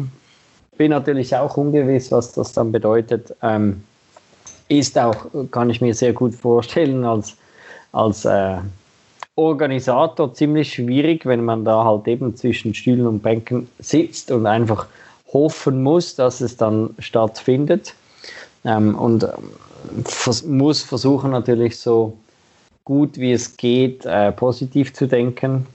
bin 0.77 0.91
natürlich 0.91 1.37
auch 1.37 1.57
ungewiss, 1.57 2.11
was 2.11 2.33
das 2.33 2.53
dann 2.53 2.73
bedeutet. 2.73 3.33
Ähm, 3.43 3.85
ist 4.69 4.99
auch, 4.99 5.27
kann 5.51 5.71
ich 5.71 5.81
mir 5.81 5.95
sehr 5.95 6.15
gut 6.15 6.35
vorstellen, 6.35 7.05
als, 7.05 7.37
als 7.95 8.25
äh, 8.25 8.57
Organisator 9.37 10.33
ziemlich 10.35 10.75
schwierig, 10.75 11.27
wenn 11.27 11.45
man 11.45 11.65
da 11.65 11.85
halt 11.85 12.07
eben 12.07 12.37
zwischen 12.37 12.75
Stühlen 12.75 13.07
und 13.07 13.23
Bänken 13.23 13.69
sitzt 13.79 14.31
und 14.31 14.47
einfach 14.47 14.87
hoffen 15.33 15.83
muss, 15.83 16.15
dass 16.15 16.41
es 16.41 16.57
dann 16.57 16.91
stattfindet. 16.99 17.95
Ähm, 18.65 18.95
und 18.97 19.25
ähm, 19.25 20.05
vers 20.05 20.45
muss 20.45 20.83
versuchen 20.83 21.33
natürlich 21.33 21.79
so 21.79 22.17
gut 22.85 23.19
wie 23.19 23.33
es 23.33 23.57
geht 23.57 24.05
äh, 24.07 24.31
positiv 24.33 24.93
zu 24.93 25.07
denken 25.07 25.67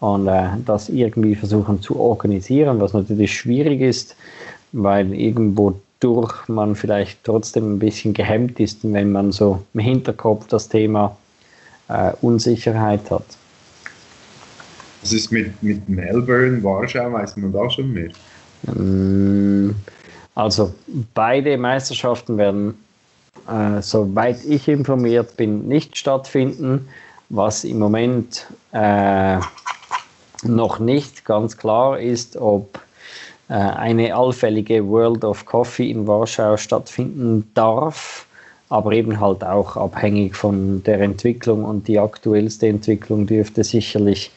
und 0.00 0.28
äh, 0.28 0.48
das 0.64 0.88
irgendwie 0.88 1.34
versuchen 1.34 1.82
zu 1.82 1.98
organisieren, 1.98 2.80
was 2.80 2.92
natürlich 2.92 3.34
schwierig 3.34 3.80
ist, 3.80 4.14
weil 4.72 5.12
irgendwo 5.12 5.74
durch 6.00 6.46
man 6.48 6.76
vielleicht 6.76 7.24
trotzdem 7.24 7.74
ein 7.74 7.78
bisschen 7.78 8.14
gehemmt 8.14 8.60
ist, 8.60 8.80
wenn 8.82 9.10
man 9.10 9.32
so 9.32 9.62
im 9.74 9.80
Hinterkopf 9.80 10.46
das 10.46 10.68
Thema 10.68 11.16
äh, 11.88 12.12
Unsicherheit 12.20 13.10
hat. 13.10 13.24
Was 15.02 15.12
ist 15.12 15.30
mit, 15.30 15.62
mit 15.62 15.88
Melbourne, 15.88 16.62
Warschau, 16.62 17.12
weiß 17.12 17.36
man 17.36 17.52
da 17.52 17.70
schon 17.70 17.92
mehr? 17.92 18.10
Ähm, 18.66 19.74
also 20.34 20.74
beide 21.14 21.56
Meisterschaften 21.56 22.36
werden, 22.36 22.74
äh, 23.48 23.80
soweit 23.80 24.44
ich 24.44 24.68
informiert 24.68 25.36
bin, 25.36 25.66
nicht 25.68 25.96
stattfinden. 25.96 26.88
Was 27.30 27.64
im 27.64 27.78
Moment 27.78 28.46
äh, 28.72 29.38
noch 30.44 30.78
nicht 30.78 31.24
ganz 31.24 31.56
klar 31.56 32.00
ist, 32.00 32.36
ob 32.36 32.80
äh, 33.48 33.54
eine 33.54 34.14
allfällige 34.14 34.86
World 34.86 35.24
of 35.24 35.44
Coffee 35.44 35.90
in 35.90 36.06
Warschau 36.06 36.56
stattfinden 36.56 37.50
darf, 37.54 38.26
aber 38.68 38.92
eben 38.92 39.20
halt 39.20 39.42
auch 39.44 39.76
abhängig 39.76 40.36
von 40.36 40.82
der 40.84 41.00
Entwicklung 41.00 41.64
und 41.64 41.88
die 41.88 41.98
aktuellste 41.98 42.68
Entwicklung 42.68 43.26
dürfte 43.26 43.64
sicherlich 43.64 44.30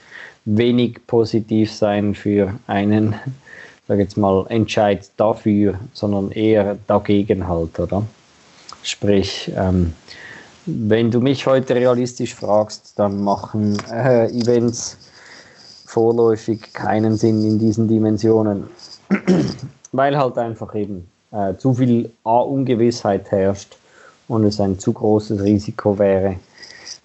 wenig 0.45 1.05
positiv 1.07 1.71
sein 1.71 2.15
für 2.15 2.53
einen, 2.67 3.15
sage 3.87 4.01
jetzt 4.03 4.17
mal, 4.17 4.45
Entscheid 4.49 5.09
dafür, 5.17 5.75
sondern 5.93 6.31
eher 6.31 6.77
dagegen 6.87 7.47
halt, 7.47 7.79
oder? 7.79 8.03
Sprich, 8.83 9.51
ähm, 9.55 9.93
wenn 10.65 11.11
du 11.11 11.19
mich 11.19 11.45
heute 11.45 11.75
realistisch 11.75 12.33
fragst, 12.33 12.93
dann 12.97 13.23
machen 13.23 13.77
äh, 13.91 14.27
Events 14.27 14.97
vorläufig 15.85 16.73
keinen 16.73 17.17
Sinn 17.17 17.43
in 17.43 17.59
diesen 17.59 17.87
Dimensionen. 17.87 18.67
weil 19.91 20.17
halt 20.17 20.37
einfach 20.37 20.73
eben 20.75 21.07
äh, 21.31 21.55
zu 21.55 21.73
viel 21.73 22.11
A 22.23 22.39
Ungewissheit 22.39 23.31
herrscht 23.31 23.77
und 24.31 24.45
es 24.45 24.61
ein 24.61 24.79
zu 24.79 24.93
großes 24.93 25.43
Risiko 25.43 25.99
wäre, 25.99 26.37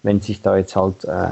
wenn 0.01 0.21
sich 0.21 0.41
da 0.41 0.55
jetzt 0.55 0.77
halt 0.77 1.03
äh, 1.03 1.31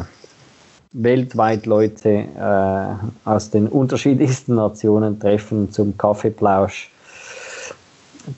weltweit 0.91 1.65
Leute 1.65 2.09
äh, 2.09 3.29
aus 3.29 3.49
den 3.49 3.67
unterschiedlichsten 3.67 4.55
Nationen 4.55 5.19
treffen 5.19 5.71
zum 5.71 5.97
Kaffeeplausch. 5.97 6.91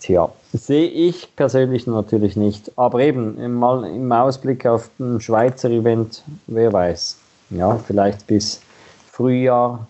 Tja, 0.02 0.30
sehe 0.54 0.88
ich 0.88 1.36
persönlich 1.36 1.88
natürlich 1.88 2.36
nicht. 2.36 2.72
Aber 2.78 3.00
eben 3.00 3.54
mal 3.54 3.86
im 3.86 4.12
Ausblick 4.12 4.66
auf 4.68 4.92
ein 5.00 5.20
Schweizer 5.20 5.72
Event, 5.72 6.24
wer 6.46 6.72
weiß. 6.72 7.18
Ja, 7.52 7.80
vielleicht 7.88 8.28
bis 8.28 8.62
Frühjahr 9.12 9.88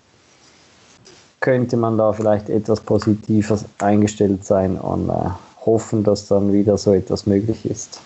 könnte 1.41 1.75
man 1.75 1.97
da 1.97 2.13
vielleicht 2.13 2.49
etwas 2.49 2.79
positiver 2.79 3.59
eingestellt 3.79 4.45
sein 4.45 4.77
und 4.77 5.09
äh, 5.09 5.29
hoffen, 5.67 6.03
dass 6.03 6.27
dann 6.27 6.51
wieder 6.51 6.77
so 6.77 6.93
etwas 6.93 7.27
möglich 7.27 7.63
ist. 7.69 7.99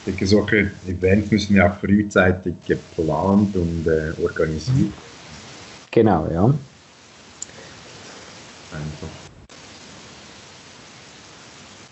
Ich 0.00 0.12
denke, 0.12 0.26
solche 0.26 0.70
Events 0.86 1.30
müssen 1.30 1.56
ja 1.56 1.72
auch 1.72 1.76
frühzeitig 1.76 2.54
geplant 2.66 3.56
und 3.56 3.86
äh, 3.86 4.12
organisiert. 4.22 4.92
Genau, 5.90 6.28
ja. 6.30 6.44
Einfach. 8.70 9.08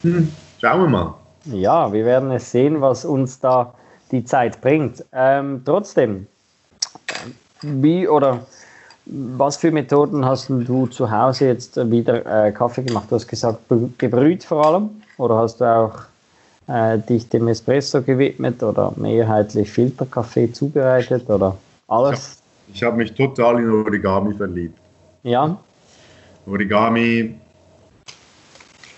Hm, 0.03 0.33
schauen 0.61 0.81
wir 0.83 0.89
mal. 0.89 1.15
Ja, 1.45 1.93
wir 1.93 2.05
werden 2.05 2.31
es 2.33 2.51
sehen, 2.51 2.81
was 2.83 3.07
uns 3.07 3.41
da 3.41 3.73
die 4.11 4.25
Zeit 4.25 4.61
bringt. 4.61 5.05
Ähm, 5.13 5.63
trotzdem, 5.65 6.27
wie 7.63 8.07
oder 8.07 8.47
was 9.07 9.57
für 9.57 9.71
Methoden 9.71 10.25
hast 10.25 10.49
du 10.49 10.87
zu 10.87 11.11
Hause 11.11 11.47
jetzt 11.47 11.77
wieder 11.91 12.47
äh, 12.47 12.53
Kaffee 12.53 12.83
gemacht? 12.83 13.07
Du 13.11 13.17
hast 13.17 13.27
gesagt, 13.27 13.59
gebrüht 13.99 14.45
vor 14.45 14.67
allem. 14.67 14.91
Oder 15.19 15.37
hast 15.37 15.61
du 15.61 15.65
auch 15.65 15.95
äh, 16.69 16.99
dich 16.99 17.29
dem 17.29 17.49
Espresso 17.49 18.03
gewidmet 18.03 18.63
oder 18.63 18.93
mehrheitlich 18.97 19.71
Filterkaffee 19.71 20.53
zubereitet 20.53 21.29
oder 21.29 21.57
alles? 21.89 22.43
Ich 22.73 22.83
habe 22.83 22.93
hab 22.93 22.99
mich 22.99 23.13
total 23.13 23.61
in 23.61 23.71
Origami 23.71 24.35
verliebt. 24.35 24.79
Ja. 25.25 25.57
Origami, 26.47 27.35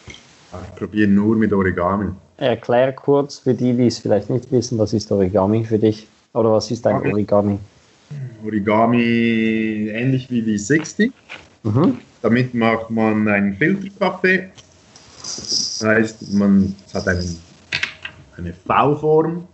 ich 0.08 0.76
probiere 0.76 1.08
nur 1.08 1.36
mit 1.36 1.52
Origami. 1.52 2.10
Erklär 2.36 2.92
kurz 2.92 3.38
für 3.38 3.54
die, 3.54 3.72
die 3.72 3.86
es 3.86 3.98
vielleicht 3.98 4.30
nicht 4.30 4.50
wissen, 4.52 4.78
was 4.78 4.92
ist 4.92 5.10
Origami 5.10 5.64
für 5.64 5.78
dich? 5.78 6.06
Oder 6.32 6.52
was 6.52 6.70
ist 6.70 6.86
ein 6.86 6.96
Origami? 6.96 7.58
Origami 8.44 9.90
ähnlich 9.92 10.30
wie 10.30 10.42
die 10.42 10.58
60. 10.58 11.12
Mhm. 11.62 11.98
Damit 12.22 12.54
macht 12.54 12.90
man 12.90 13.28
einen 13.28 13.54
Filterkaffee. 13.54 14.50
Das 15.20 15.82
heißt, 15.84 16.32
man 16.34 16.74
hat 16.92 17.08
einen, 17.08 17.38
eine 18.36 18.52
V-Form, 18.52 19.48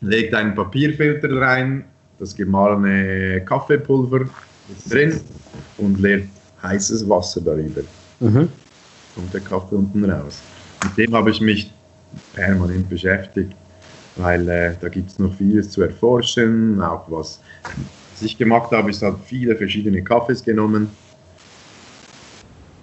legt 0.00 0.34
einen 0.34 0.54
Papierfilter 0.54 1.40
rein, 1.40 1.84
das 2.18 2.34
gemahlene 2.34 3.44
Kaffeepulver 3.44 4.26
ist 4.76 4.92
drin 4.92 5.20
und 5.78 6.00
leert 6.00 6.28
heißes 6.62 7.08
Wasser 7.08 7.40
darüber. 7.40 7.82
Mhm. 8.20 8.48
Kommt 9.14 9.34
der 9.34 9.40
Kaffee 9.40 9.74
unten 9.74 10.04
raus. 10.04 10.40
Mit 10.84 10.96
dem 10.96 11.14
habe 11.14 11.30
ich 11.30 11.40
mich 11.40 11.72
permanent 12.34 12.88
beschäftigt 12.88 13.52
weil 14.16 14.48
äh, 14.48 14.74
da 14.80 14.88
gibt 14.88 15.10
es 15.10 15.18
noch 15.18 15.34
vieles 15.34 15.70
zu 15.70 15.82
erforschen. 15.82 16.80
Auch 16.80 17.10
was, 17.10 17.40
ich 18.20 18.38
gemacht 18.38 18.70
habe, 18.70 18.90
ist 18.90 19.02
halt 19.02 19.16
viele 19.24 19.56
verschiedene 19.56 20.02
Kaffees 20.02 20.42
genommen. 20.42 20.90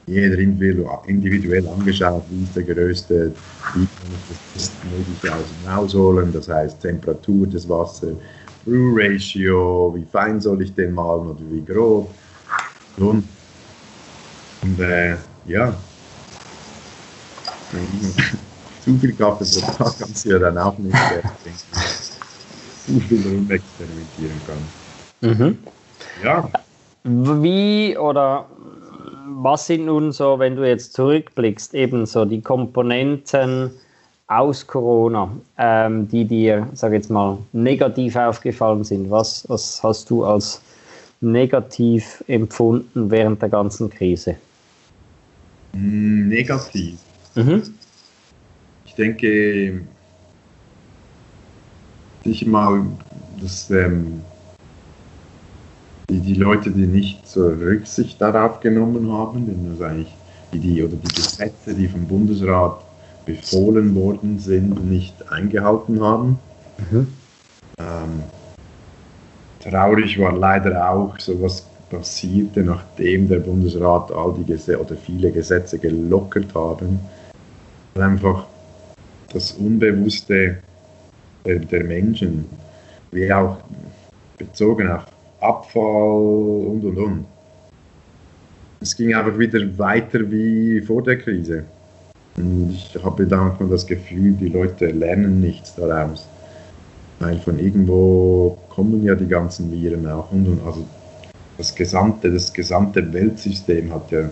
Jeder 0.08 0.40
individuell 0.40 1.68
angeschaut, 1.68 2.24
wie 2.32 2.44
ist 2.44 2.56
der 2.56 2.64
größte, 2.64 3.32
wie 3.76 3.86
kann 3.86 3.90
ich 4.12 4.28
das 4.56 4.72
bestmögliche 4.72 5.36
aus 5.36 5.46
dem 5.48 5.72
rausholen, 5.72 6.34
das 6.34 6.50
heißt 6.50 6.82
Temperatur 6.82 7.46
des 7.46 7.70
Wassers, 7.70 8.16
Brew 8.66 8.96
Ratio, 8.96 9.94
wie 9.96 10.06
fein 10.12 10.42
soll 10.42 10.64
ich 10.64 10.74
den 10.74 10.94
malen 10.94 11.28
oder 11.28 11.42
wie 11.52 11.64
grob. 11.64 12.10
Und, 12.98 13.24
und 14.64 14.80
äh, 14.80 15.16
ja, 15.46 15.76
zu 18.90 18.98
viel 19.00 19.16
Kaffee 19.16 19.46
pro 19.46 19.84
Tag 19.84 20.00
kannst 20.00 20.26
du 20.26 20.30
ja 20.30 20.40
dann 20.40 20.58
auch 20.58 20.78
nicht 20.78 20.98
viel 23.08 23.22
rumexperimentieren 23.32 24.42
kann. 24.48 24.58
Mhm. 25.22 25.58
Ja. 26.24 26.50
Wie 27.04 27.98
oder 27.98 28.46
was 29.42 29.68
sind 29.68 29.86
nun 29.86 30.12
so, 30.12 30.40
wenn 30.40 30.56
du 30.56 30.68
jetzt 30.68 30.94
zurückblickst, 30.94 31.74
eben 31.74 32.06
so 32.06 32.26
die 32.26 32.42
Komponenten 32.42 33.72
aus 34.28 34.66
Corona, 34.66 35.32
ähm, 35.58 36.08
die 36.10 36.26
dir, 36.26 36.68
sag 36.74 36.94
jetzt 36.94 37.10
mal, 37.10 37.38
negativ 37.54 38.16
aufgefallen 38.16 38.84
sind? 38.84 39.10
Was, 39.10 39.46
was 39.48 39.82
hast 39.82 40.10
du 40.10 40.24
als 40.24 40.62
negativ 41.22 42.24
empfunden 42.28 43.10
während 43.10 43.42
der 43.42 43.50
ganzen 43.50 43.90
Krise? 43.90 44.36
Hm, 45.74 46.28
negativ. 46.28 47.00
Mhm 47.36 47.79
denke, 49.00 49.82
sicher 52.24 52.48
mal, 52.48 52.86
dass 53.42 53.70
ähm, 53.72 54.22
die, 56.10 56.20
die 56.20 56.34
Leute, 56.34 56.72
die 56.72 56.88
nicht 56.88 57.28
so 57.28 57.48
Rücksicht 57.48 58.20
darauf 58.22 58.60
genommen 58.60 59.12
haben, 59.12 59.68
also 59.72 59.84
eigentlich 59.84 60.14
die, 60.54 60.60
die, 60.60 60.84
oder 60.84 60.96
die 60.96 61.16
Gesetze, 61.16 61.74
die 61.74 61.88
vom 61.88 62.06
Bundesrat 62.08 62.82
befohlen 63.26 63.96
worden 63.96 64.40
sind, 64.40 64.90
nicht 64.90 65.32
eingehalten 65.32 66.02
haben. 66.02 66.40
Mhm. 66.92 67.08
Ähm, 67.80 68.24
traurig 69.60 70.18
war 70.20 70.36
leider 70.36 70.90
auch 70.90 71.20
so 71.20 71.42
was 71.42 71.66
passierte, 71.90 72.64
nachdem 72.64 73.28
der 73.28 73.40
Bundesrat 73.40 74.12
all 74.12 74.34
die 74.34 74.46
Gesetze 74.46 74.80
oder 74.80 74.96
viele 74.96 75.32
Gesetze 75.32 75.78
gelockert 75.80 76.54
haben. 76.56 77.00
Einfach 77.96 78.46
das 79.34 79.54
Unbewusste 79.54 80.58
der, 81.46 81.60
der 81.60 81.84
Menschen, 81.84 82.46
wie 83.12 83.32
auch 83.32 83.58
bezogen 84.38 84.90
auf 84.90 85.06
Abfall 85.40 85.82
und 85.82 86.84
und 86.84 86.98
und. 86.98 87.26
Es 88.82 88.96
ging 88.96 89.14
einfach 89.14 89.38
wieder 89.38 89.60
weiter 89.78 90.30
wie 90.32 90.82
vor 90.82 91.04
der 91.04 91.18
Krise. 91.18 91.66
Und 92.38 92.72
ich 92.72 92.98
habe 93.04 93.26
manchmal 93.26 93.70
das 93.70 93.86
Gefühl, 93.86 94.34
die 94.34 94.48
Leute 94.48 94.88
lernen 94.88 95.42
nichts 95.42 95.76
daraus. 95.76 96.28
Weil 97.20 97.38
von 97.40 97.60
irgendwo 97.60 98.58
kommen 98.70 99.04
ja 99.04 99.16
die 99.16 99.28
ganzen 99.28 99.72
Viren 99.72 100.08
auch 100.08 100.32
und, 100.32 100.48
und 100.48 100.66
also 100.66 100.86
das 101.58 101.76
gesamte, 101.76 102.32
das 102.32 102.54
gesamte 102.54 103.12
Weltsystem 103.12 103.94
hat 103.94 104.10
ja 104.12 104.30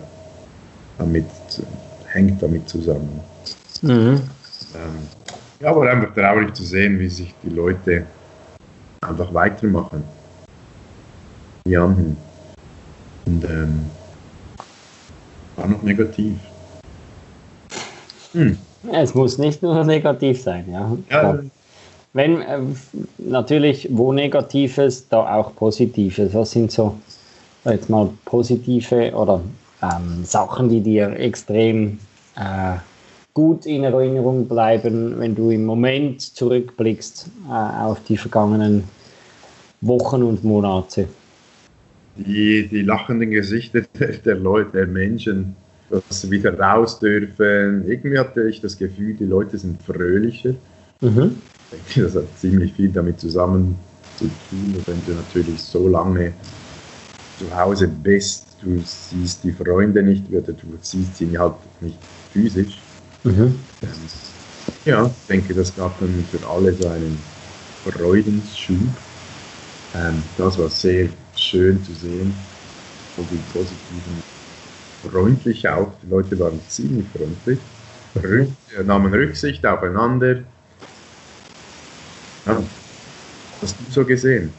damit, 0.96 1.26
hängt 2.06 2.42
damit 2.42 2.66
zusammen. 2.66 3.20
Mhm. 3.82 4.22
Ähm, 4.74 5.08
ja, 5.60 5.70
aber 5.70 5.90
einfach 5.90 6.14
traurig 6.14 6.54
zu 6.54 6.64
sehen, 6.64 6.98
wie 6.98 7.08
sich 7.08 7.34
die 7.42 7.50
Leute 7.50 8.06
einfach 9.00 9.32
weitermachen. 9.32 10.04
Die 11.66 11.76
anderen. 11.76 12.16
Und 13.26 13.44
ähm, 13.44 13.90
war 15.56 15.66
noch 15.66 15.82
negativ. 15.82 16.38
Hm. 18.32 18.58
Es 18.92 19.14
muss 19.14 19.38
nicht 19.38 19.62
nur 19.62 19.84
negativ 19.84 20.42
sein, 20.42 20.70
ja. 20.70 20.96
ja 21.10 21.40
wenn 22.12 22.40
äh, 22.42 22.60
natürlich 23.18 23.88
wo 23.90 24.12
Negatives, 24.12 25.08
da 25.08 25.36
auch 25.36 25.54
Positives. 25.54 26.34
Was 26.34 26.50
sind 26.50 26.72
so 26.72 26.98
jetzt 27.64 27.90
mal 27.90 28.10
positive 28.24 29.12
oder 29.14 29.40
ähm, 29.82 30.24
Sachen, 30.24 30.68
die 30.68 30.80
dir 30.80 31.10
extrem 31.16 31.98
äh, 32.36 32.76
gut 33.34 33.66
in 33.66 33.84
Erinnerung 33.84 34.46
bleiben, 34.48 35.18
wenn 35.18 35.34
du 35.34 35.50
im 35.50 35.64
Moment 35.64 36.20
zurückblickst 36.20 37.30
äh, 37.48 37.52
auf 37.52 38.02
die 38.04 38.16
vergangenen 38.16 38.84
Wochen 39.80 40.22
und 40.22 40.42
Monate? 40.44 41.06
Die, 42.16 42.66
die 42.66 42.82
lachenden 42.82 43.30
Gesichter 43.30 43.82
der, 43.98 44.08
der 44.08 44.34
Leute, 44.34 44.70
der 44.72 44.86
Menschen, 44.86 45.54
dass 45.90 46.22
sie 46.22 46.30
wieder 46.30 46.58
raus 46.58 46.98
dürfen. 46.98 47.88
Irgendwie 47.88 48.18
hatte 48.18 48.48
ich 48.48 48.60
das 48.60 48.76
Gefühl, 48.76 49.14
die 49.14 49.24
Leute 49.24 49.56
sind 49.58 49.80
fröhlicher. 49.82 50.54
Mhm. 51.00 51.36
Das 51.96 52.14
hat 52.14 52.24
ziemlich 52.38 52.72
viel 52.72 52.88
damit 52.88 53.20
zusammen 53.20 53.76
zu 54.16 54.24
tun, 54.48 54.82
wenn 54.86 55.04
du 55.04 55.12
natürlich 55.12 55.60
so 55.60 55.86
lange 55.86 56.32
zu 57.38 57.54
Hause 57.54 57.86
bist, 57.88 58.56
du 58.62 58.80
siehst 58.80 59.44
die 59.44 59.52
Freunde 59.52 60.02
nicht, 60.02 60.28
oder 60.30 60.52
du 60.52 60.66
siehst 60.80 61.16
sie 61.16 61.38
halt 61.38 61.54
nicht 61.80 61.98
physisch. 62.32 62.87
Mhm. 63.24 63.58
Ja, 64.84 65.06
ich 65.06 65.26
denke, 65.26 65.54
das 65.54 65.74
gab 65.74 65.98
dann 66.00 66.24
für 66.24 66.46
alle 66.48 66.74
so 66.74 66.88
einen 66.88 67.22
Freudensschub. 67.84 69.00
Ähm, 69.94 70.22
das 70.36 70.58
war 70.58 70.68
sehr 70.70 71.08
schön 71.34 71.82
zu 71.82 71.94
sehen, 71.94 72.34
so 73.16 73.22
die 73.24 73.38
positiven, 73.52 74.20
freundlich 75.02 75.68
auch. 75.68 75.92
Die 76.02 76.08
Leute 76.08 76.38
waren 76.38 76.60
ziemlich 76.68 77.06
freundlich, 77.10 77.58
Rück, 78.16 78.50
nahmen 78.84 79.12
Rücksicht 79.12 79.64
aufeinander. 79.66 80.36
Ja, 82.46 82.62
hast 83.60 83.76
du 83.78 83.90
so 83.90 84.04
gesehen? 84.04 84.52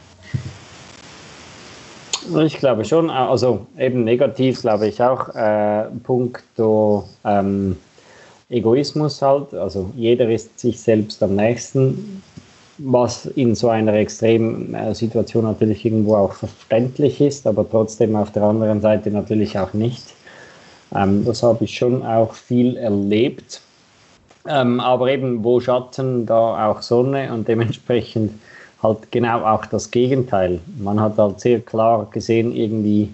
Ich 2.44 2.58
glaube 2.58 2.84
schon, 2.84 3.08
also 3.08 3.66
eben 3.78 4.04
negativ 4.04 4.60
glaube 4.60 4.86
ich 4.88 5.02
auch, 5.02 5.34
äh, 5.34 5.86
puncto 6.04 7.08
ähm, 7.24 7.76
Egoismus 8.50 9.22
halt, 9.22 9.54
also 9.54 9.90
jeder 9.96 10.28
ist 10.28 10.58
sich 10.58 10.80
selbst 10.80 11.22
am 11.22 11.36
nächsten, 11.36 12.22
was 12.78 13.26
in 13.26 13.54
so 13.54 13.68
einer 13.68 13.94
extremen 13.94 14.74
äh, 14.74 14.94
Situation 14.94 15.44
natürlich 15.44 15.84
irgendwo 15.84 16.16
auch 16.16 16.32
verständlich 16.32 17.20
ist, 17.20 17.46
aber 17.46 17.68
trotzdem 17.68 18.16
auf 18.16 18.32
der 18.32 18.42
anderen 18.42 18.80
Seite 18.80 19.10
natürlich 19.10 19.58
auch 19.58 19.72
nicht. 19.72 20.02
Ähm, 20.94 21.24
das 21.24 21.42
habe 21.42 21.64
ich 21.64 21.76
schon 21.76 22.04
auch 22.04 22.34
viel 22.34 22.76
erlebt. 22.76 23.60
Ähm, 24.48 24.80
aber 24.80 25.08
eben, 25.12 25.44
wo 25.44 25.60
Schatten, 25.60 26.26
da 26.26 26.70
auch 26.70 26.82
Sonne 26.82 27.32
und 27.32 27.46
dementsprechend 27.46 28.32
halt 28.82 29.12
genau 29.12 29.44
auch 29.44 29.66
das 29.66 29.90
Gegenteil. 29.90 30.60
Man 30.78 30.98
hat 30.98 31.18
halt 31.18 31.40
sehr 31.40 31.60
klar 31.60 32.08
gesehen, 32.10 32.56
irgendwie, 32.56 33.10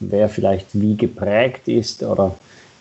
wer 0.00 0.28
vielleicht 0.28 0.66
wie 0.74 0.94
geprägt 0.94 1.66
ist 1.68 2.02
oder 2.02 2.34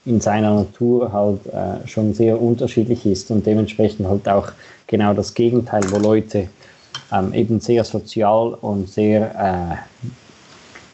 in 0.05 0.21
seiner 0.21 0.53
Natur 0.53 1.11
halt 1.11 1.45
äh, 1.47 1.87
schon 1.87 2.13
sehr 2.13 2.41
unterschiedlich 2.41 3.05
ist 3.05 3.31
und 3.31 3.45
dementsprechend 3.45 4.07
halt 4.07 4.27
auch 4.29 4.51
genau 4.87 5.13
das 5.13 5.33
Gegenteil, 5.33 5.83
wo 5.89 5.97
Leute 5.97 6.47
ähm, 7.11 7.33
eben 7.33 7.59
sehr 7.59 7.83
sozial 7.83 8.53
und 8.61 8.89
sehr 8.89 9.79
äh, 9.81 10.05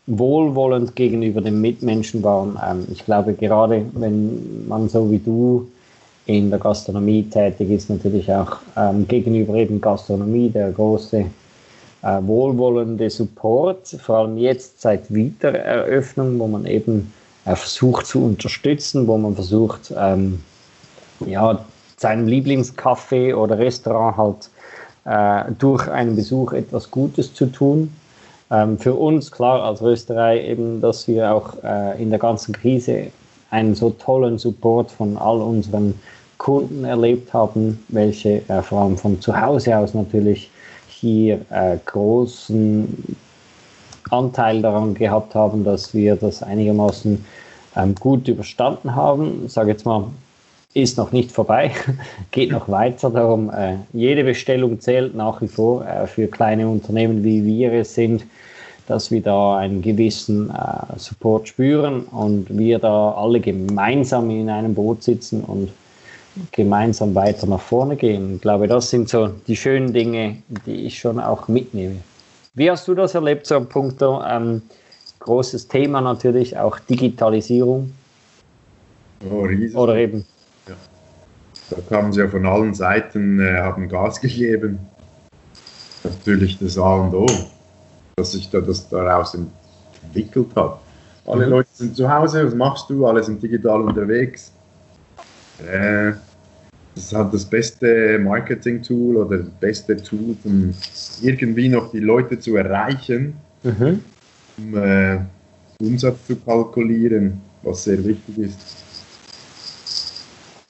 wohlwollend 0.08 0.96
gegenüber 0.96 1.42
den 1.42 1.62
Mitmenschen 1.62 2.24
waren. 2.24 2.58
Ähm, 2.66 2.88
ich 2.92 3.06
glaube, 3.06 3.34
gerade 3.34 3.86
wenn 3.94 4.68
man 4.68 4.90
so 4.90 5.10
wie 5.12 5.20
du 5.20 5.68
in 6.26 6.50
der 6.50 6.60
Gastronomie 6.60 7.24
tätig 7.24 7.70
ist, 7.70 7.90
natürlich 7.90 8.32
auch 8.32 8.58
ähm, 8.78 9.08
gegenüber 9.08 9.56
eben 9.56 9.82
Gastronomie 9.82 10.50
der 10.50 10.72
große 10.72 11.26
äh, 12.04 12.18
wohlwollende 12.22 13.10
Support, 13.10 13.88
vor 13.88 14.18
allem 14.20 14.38
jetzt 14.38 14.82
seit 14.82 15.14
Wiedereröffnung, 15.14 16.40
wo 16.40 16.48
man 16.48 16.66
eben 16.66 17.12
äh, 17.46 17.56
versucht 17.56 18.06
zu 18.06 18.24
unterstützen, 18.24 19.08
wo 19.08 19.18
man 19.18 19.36
versucht, 19.36 19.94
ähm, 19.98 20.44
ja, 21.26 21.64
seinem 21.98 22.28
Lieblingscafé 22.28 23.36
oder 23.36 23.58
Restaurant 23.60 24.18
halt 24.18 24.50
äh, 25.06 25.52
durch 25.58 25.88
einen 25.88 26.16
Besuch 26.16 26.54
etwas 26.54 26.90
Gutes 26.90 27.34
zu 27.34 27.46
tun. 27.48 27.94
Ähm, 28.50 28.78
für 28.78 28.94
uns 28.94 29.32
klar 29.32 29.64
als 29.64 29.82
Rösterei 29.82 30.46
eben, 30.46 30.82
dass 30.82 31.08
wir 31.08 31.34
auch 31.34 31.54
äh, 31.64 32.02
in 32.02 32.10
der 32.10 32.20
ganzen 32.20 32.54
Krise 32.54 33.08
einen 33.50 33.76
so 33.76 33.92
tollen 33.92 34.38
Support 34.38 34.92
von 34.92 35.18
all 35.18 35.42
unseren 35.42 36.00
Kunden 36.38 36.84
erlebt 36.86 37.34
haben, 37.34 37.84
welche 37.90 38.42
äh, 38.50 38.62
vor 38.62 38.82
allem 38.82 38.98
von 38.98 39.22
zu 39.22 39.40
Hause 39.40 39.78
aus 39.78 39.94
natürlich 39.94 40.50
hier 40.88 41.40
äh, 41.50 41.78
großen 41.86 43.16
Anteil 44.12 44.62
daran 44.62 44.94
gehabt 44.94 45.36
haben, 45.36 45.64
dass 45.64 45.94
wir 45.94 46.16
das 46.16 46.44
einigermaßen 46.44 47.26
ähm, 47.76 47.96
gut 47.96 48.28
überstanden 48.28 48.96
haben. 48.96 49.44
Ich 49.46 49.54
sage 49.54 49.72
jetzt 49.72 49.86
mal, 49.86 50.06
ist 50.74 50.98
noch 50.98 51.12
nicht 51.12 51.32
vorbei, 51.32 51.72
geht 52.32 52.52
noch 52.52 52.70
weiter. 52.70 53.10
Darum, 53.10 53.50
äh, 53.50 53.76
jede 53.94 54.24
Bestellung 54.24 54.80
zählt 54.80 55.16
nach 55.16 55.42
wie 55.42 55.48
vor 55.48 55.86
äh, 55.86 56.08
für 56.08 56.28
kleine 56.28 56.68
Unternehmen, 56.68 57.24
wie 57.24 57.44
wir 57.44 57.74
es 57.74 57.94
sind, 57.94 58.26
dass 58.88 59.12
wir 59.12 59.22
da 59.22 59.58
einen 59.58 59.82
gewissen 59.82 60.50
äh, 60.50 60.98
Support 60.98 61.50
spüren 61.50 62.04
und 62.04 62.58
wir 62.58 62.80
da 62.80 63.12
alle 63.12 63.40
gemeinsam 63.40 64.30
in 64.30 64.50
einem 64.50 64.74
Boot 64.74 65.04
sitzen 65.04 65.44
und 65.44 65.72
gemeinsam 66.52 67.14
weiter 67.14 67.46
nach 67.48 67.60
vorne 67.60 67.96
gehen. 67.96 68.36
Ich 68.36 68.42
glaube, 68.42 68.68
das 68.68 68.90
sind 68.90 69.10
so 69.10 69.30
die 69.48 69.56
schönen 69.56 69.92
Dinge, 69.94 70.38
die 70.66 70.86
ich 70.86 71.00
schon 71.00 71.20
auch 71.20 71.48
mitnehme. 71.48 71.98
Wie 72.54 72.70
hast 72.70 72.88
du 72.88 72.96
das 72.96 73.16
erlebt, 73.16 73.48
so 73.48 73.56
ein 73.56 73.68
Punkt? 73.68 74.02
Ähm, 74.02 74.62
großes 75.20 75.68
Thema 75.68 76.02
natürlich 76.02 76.58
auch 76.58 76.80
Digitalisierung. 76.80 77.94
Oh, 79.30 79.48
Oder 79.78 79.96
eben. 79.96 80.26
Ja. 80.68 80.76
Da 81.70 81.78
kamen 81.88 82.12
sie 82.12 82.20
ja 82.20 82.28
von 82.28 82.46
allen 82.46 82.74
Seiten, 82.74 83.40
äh, 83.40 83.58
haben 83.58 83.88
Gas 83.88 84.20
gegeben. 84.20 84.80
Natürlich 86.04 86.58
das 86.58 86.78
A 86.78 86.96
und 86.96 87.14
O, 87.14 87.28
dass 88.16 88.34
sich 88.34 88.50
da 88.50 88.60
das 88.60 88.90
daraus 88.90 89.36
entwickelt 90.04 90.48
hat. 90.56 90.80
Alle 91.28 91.46
mhm. 91.46 91.52
Leute 91.52 91.70
sind 91.72 91.96
zu 91.96 92.12
Hause, 92.12 92.48
was 92.48 92.56
machst 92.56 92.90
du? 92.90 93.06
Alle 93.06 93.24
sind 93.24 93.42
digital 93.42 93.82
unterwegs. 93.82 94.52
Äh, 95.60 96.14
das 96.96 97.06
ist 97.06 97.14
halt 97.14 97.34
das 97.34 97.46
beste 97.46 98.20
Marketing-Tool 98.20 99.18
oder 99.18 99.38
das 99.40 99.50
beste 99.60 99.98
Tool, 99.98 100.36
um 100.44 100.74
irgendwie 101.22 101.70
noch 101.70 101.92
die 101.92 102.00
Leute 102.00 102.38
zu 102.40 102.56
erreichen, 102.56 103.36
mhm. 103.64 104.04
um 104.58 104.78
äh, 104.78 105.20
Umsatz 105.80 106.28
zu 106.28 106.36
kalkulieren, 106.36 107.42
was 107.64 107.86
sehr 107.86 108.04
wichtig 108.04 108.38
ist. 108.38 108.60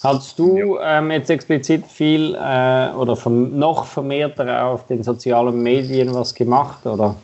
Hast 0.04 0.40
du 0.40 0.80
ähm, 0.82 1.12
jetzt 1.12 1.30
explizit 1.30 1.86
viel 1.86 2.34
äh, 2.34 2.92
oder 2.96 3.16
vom, 3.16 3.58
noch 3.58 3.86
vermehrter 3.86 4.66
auf 4.66 4.88
den 4.88 5.04
sozialen 5.04 5.62
Medien 5.62 6.14
was 6.14 6.34
gemacht 6.34 6.86
oder 6.86 7.16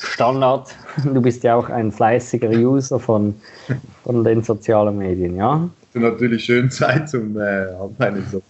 Standard? 0.00 0.74
Du 1.04 1.22
bist 1.22 1.44
ja 1.44 1.56
auch 1.56 1.70
ein 1.70 1.92
fleißiger 1.92 2.50
User 2.50 3.00
von, 3.00 3.34
von 4.04 4.24
den 4.24 4.42
sozialen 4.42 4.98
Medien, 4.98 5.36
ja? 5.36 5.66
Hatte 5.90 6.00
natürlich 6.00 6.44
schön 6.44 6.70
Zeit, 6.70 7.12
um 7.14 7.38
äh, 7.38 7.66
meine 7.98 8.22
so 8.30 8.42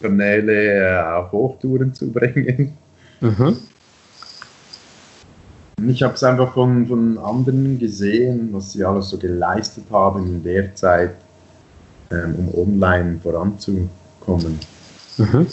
Kanäle 0.00 0.80
äh, 0.80 0.98
auf 0.98 1.32
Hochtouren 1.32 1.94
zu 1.94 2.10
bringen. 2.10 2.76
Mhm. 3.20 3.56
Ich 5.88 6.02
habe 6.02 6.14
es 6.14 6.24
einfach 6.24 6.54
von, 6.54 6.86
von 6.86 7.18
anderen 7.18 7.78
gesehen, 7.78 8.48
was 8.52 8.72
sie 8.72 8.84
alles 8.84 9.10
so 9.10 9.18
geleistet 9.18 9.84
haben 9.90 10.26
in 10.26 10.42
der 10.42 10.74
Zeit, 10.74 11.14
ähm, 12.10 12.34
um 12.36 12.54
online 12.54 13.20
voranzukommen. 13.22 14.58
Mhm. 15.18 15.46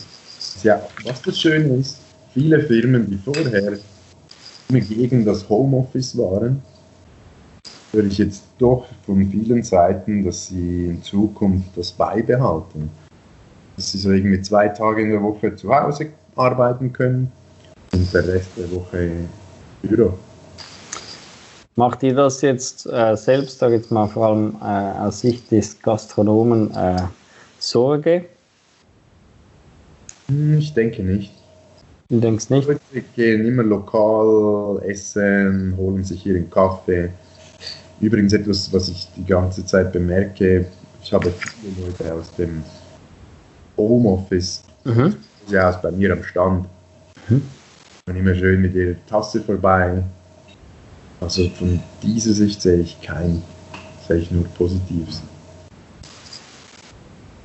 Ja, 0.64 0.82
was 1.04 1.22
das 1.22 1.39
Schöne 1.39 1.76
ist, 1.76 1.99
viele 2.34 2.62
Firmen, 2.62 3.10
die 3.10 3.18
vorher 3.18 3.74
immer 4.70 4.80
gegen 4.80 5.26
das 5.26 5.47
Homeoffice 5.49 6.18
waren, 6.18 6.62
höre 7.93 8.05
ich 8.05 8.17
jetzt 8.17 8.43
doch 8.57 8.87
von 9.05 9.29
vielen 9.29 9.63
Seiten, 9.63 10.25
dass 10.25 10.47
sie 10.47 10.87
in 10.87 11.03
Zukunft 11.03 11.69
das 11.75 11.91
beibehalten. 11.91 12.89
Dass 13.75 13.91
sie 13.91 13.99
so 13.99 14.11
irgendwie 14.11 14.41
zwei 14.41 14.67
Tage 14.67 15.03
in 15.03 15.11
der 15.11 15.21
Woche 15.21 15.55
zu 15.55 15.73
Hause 15.73 16.07
arbeiten 16.35 16.91
können 16.91 17.31
und 17.93 18.11
der 18.13 18.27
Rest 18.27 18.49
der 18.57 18.71
Woche 18.71 19.11
Büro. 19.83 20.13
Macht 21.75 22.03
ihr 22.03 22.13
das 22.13 22.41
jetzt 22.41 22.85
äh, 22.85 23.15
selbst, 23.15 23.59
sage 23.59 23.75
jetzt 23.75 23.91
mal 23.91 24.07
vor 24.07 24.27
allem 24.27 24.55
äh, 24.61 24.99
aus 24.99 25.21
Sicht 25.21 25.49
des 25.51 25.79
Gastronomen, 25.81 26.71
äh, 26.75 27.01
Sorge? 27.59 28.25
Hm, 30.27 30.59
Ich 30.59 30.73
denke 30.73 31.01
nicht. 31.03 31.33
Du 32.09 32.19
denkst 32.19 32.49
nicht? 32.49 32.67
Leute 32.67 32.79
gehen 33.15 33.45
immer 33.47 33.63
lokal 33.63 34.83
essen, 34.83 35.75
holen 35.77 36.03
sich 36.03 36.25
ihren 36.25 36.49
Kaffee. 36.49 37.09
Übrigens 37.99 38.33
etwas, 38.33 38.71
was 38.73 38.89
ich 38.89 39.07
die 39.15 39.25
ganze 39.25 39.65
Zeit 39.65 39.91
bemerke, 39.93 40.65
ich 41.01 41.13
habe 41.13 41.31
viele 41.31 41.81
Leute 41.81 42.13
aus 42.13 42.33
dem 42.35 42.63
Homeoffice, 43.77 44.63
Mhm. 44.85 45.15
ja, 45.49 45.69
aus 45.69 45.81
bei 45.81 45.91
mir 45.91 46.13
am 46.13 46.23
Stand. 46.23 46.67
Mhm. 47.29 47.41
Und 48.07 48.15
immer 48.15 48.35
schön 48.35 48.61
mit 48.61 48.73
ihrer 48.73 48.95
Tasse 49.05 49.41
vorbei. 49.41 50.03
Also 51.21 51.47
von 51.49 51.79
dieser 52.01 52.33
Sicht 52.33 52.61
sehe 52.61 52.81
ich 52.81 52.99
kein, 53.01 53.41
sehe 54.07 54.17
ich 54.17 54.31
nur 54.31 54.43
Positives. 54.45 55.21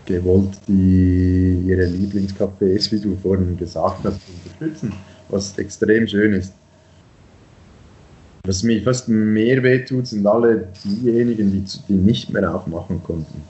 Gewollt 0.06 0.56
die 0.66 1.62
ihre 1.66 1.84
Lieblingscafés, 1.86 2.90
wie 2.90 2.98
du 3.00 3.14
vorhin 3.16 3.56
gesagt 3.56 4.04
hast, 4.04 4.20
unterstützen, 4.26 4.92
was 5.28 5.56
extrem 5.58 6.06
schön 6.06 6.32
ist. 6.32 6.52
Was 8.48 8.62
mir 8.62 8.82
fast 8.82 9.10
mehr 9.10 9.62
wehtut, 9.62 10.06
sind 10.06 10.26
alle 10.26 10.68
diejenigen, 10.82 11.52
die, 11.52 11.62
die 11.86 11.92
nicht 11.92 12.32
mehr 12.32 12.54
aufmachen 12.54 13.02
konnten. 13.04 13.42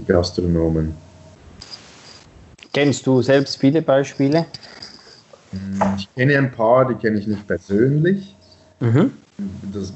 Die 0.00 0.04
Gastronomen. 0.04 0.96
Kennst 2.72 3.06
du 3.06 3.22
selbst 3.22 3.56
viele 3.56 3.80
Beispiele? 3.82 4.46
Hm, 5.52 5.80
Ich 5.96 6.08
kenne 6.16 6.36
ein 6.36 6.50
paar, 6.50 6.88
die 6.88 6.96
kenne 6.96 7.20
ich 7.20 7.28
nicht 7.28 7.46
persönlich. 7.46 8.34
Mhm. 8.80 9.12
Das 9.72 9.92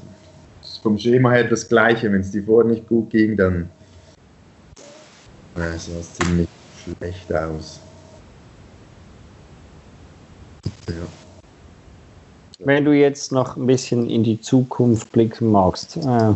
ist 0.61 0.77
vom 0.81 0.97
Schema 0.97 1.31
her 1.31 1.43
das 1.49 1.67
Gleiche. 1.67 2.09
Wenn 2.09 2.21
es 2.21 2.31
die 2.31 2.41
vorher 2.41 2.71
nicht 2.71 2.87
gut 2.87 3.09
ging, 3.09 3.35
dann 3.35 3.69
äh, 5.57 5.77
sah 5.77 5.99
es 5.99 6.13
ziemlich 6.13 6.47
schlecht 6.85 7.33
aus. 7.33 7.81
Ja. 10.87 11.18
Wenn 12.61 12.83
du 12.83 12.91
jetzt 12.91 13.31
noch 13.31 13.55
ein 13.55 13.67
bisschen 13.67 14.09
in 14.09 14.21
die 14.21 14.41
Zukunft 14.41 15.13
blicken 15.13 15.49
magst, 15.49 15.95
äh, 15.95 16.33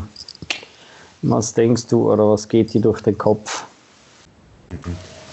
was 1.21 1.53
denkst 1.53 1.87
du 1.87 2.11
oder 2.11 2.29
was 2.31 2.47
geht 2.47 2.73
dir 2.73 2.79
durch 2.79 3.01
den 3.01 3.17
Kopf? 3.17 3.65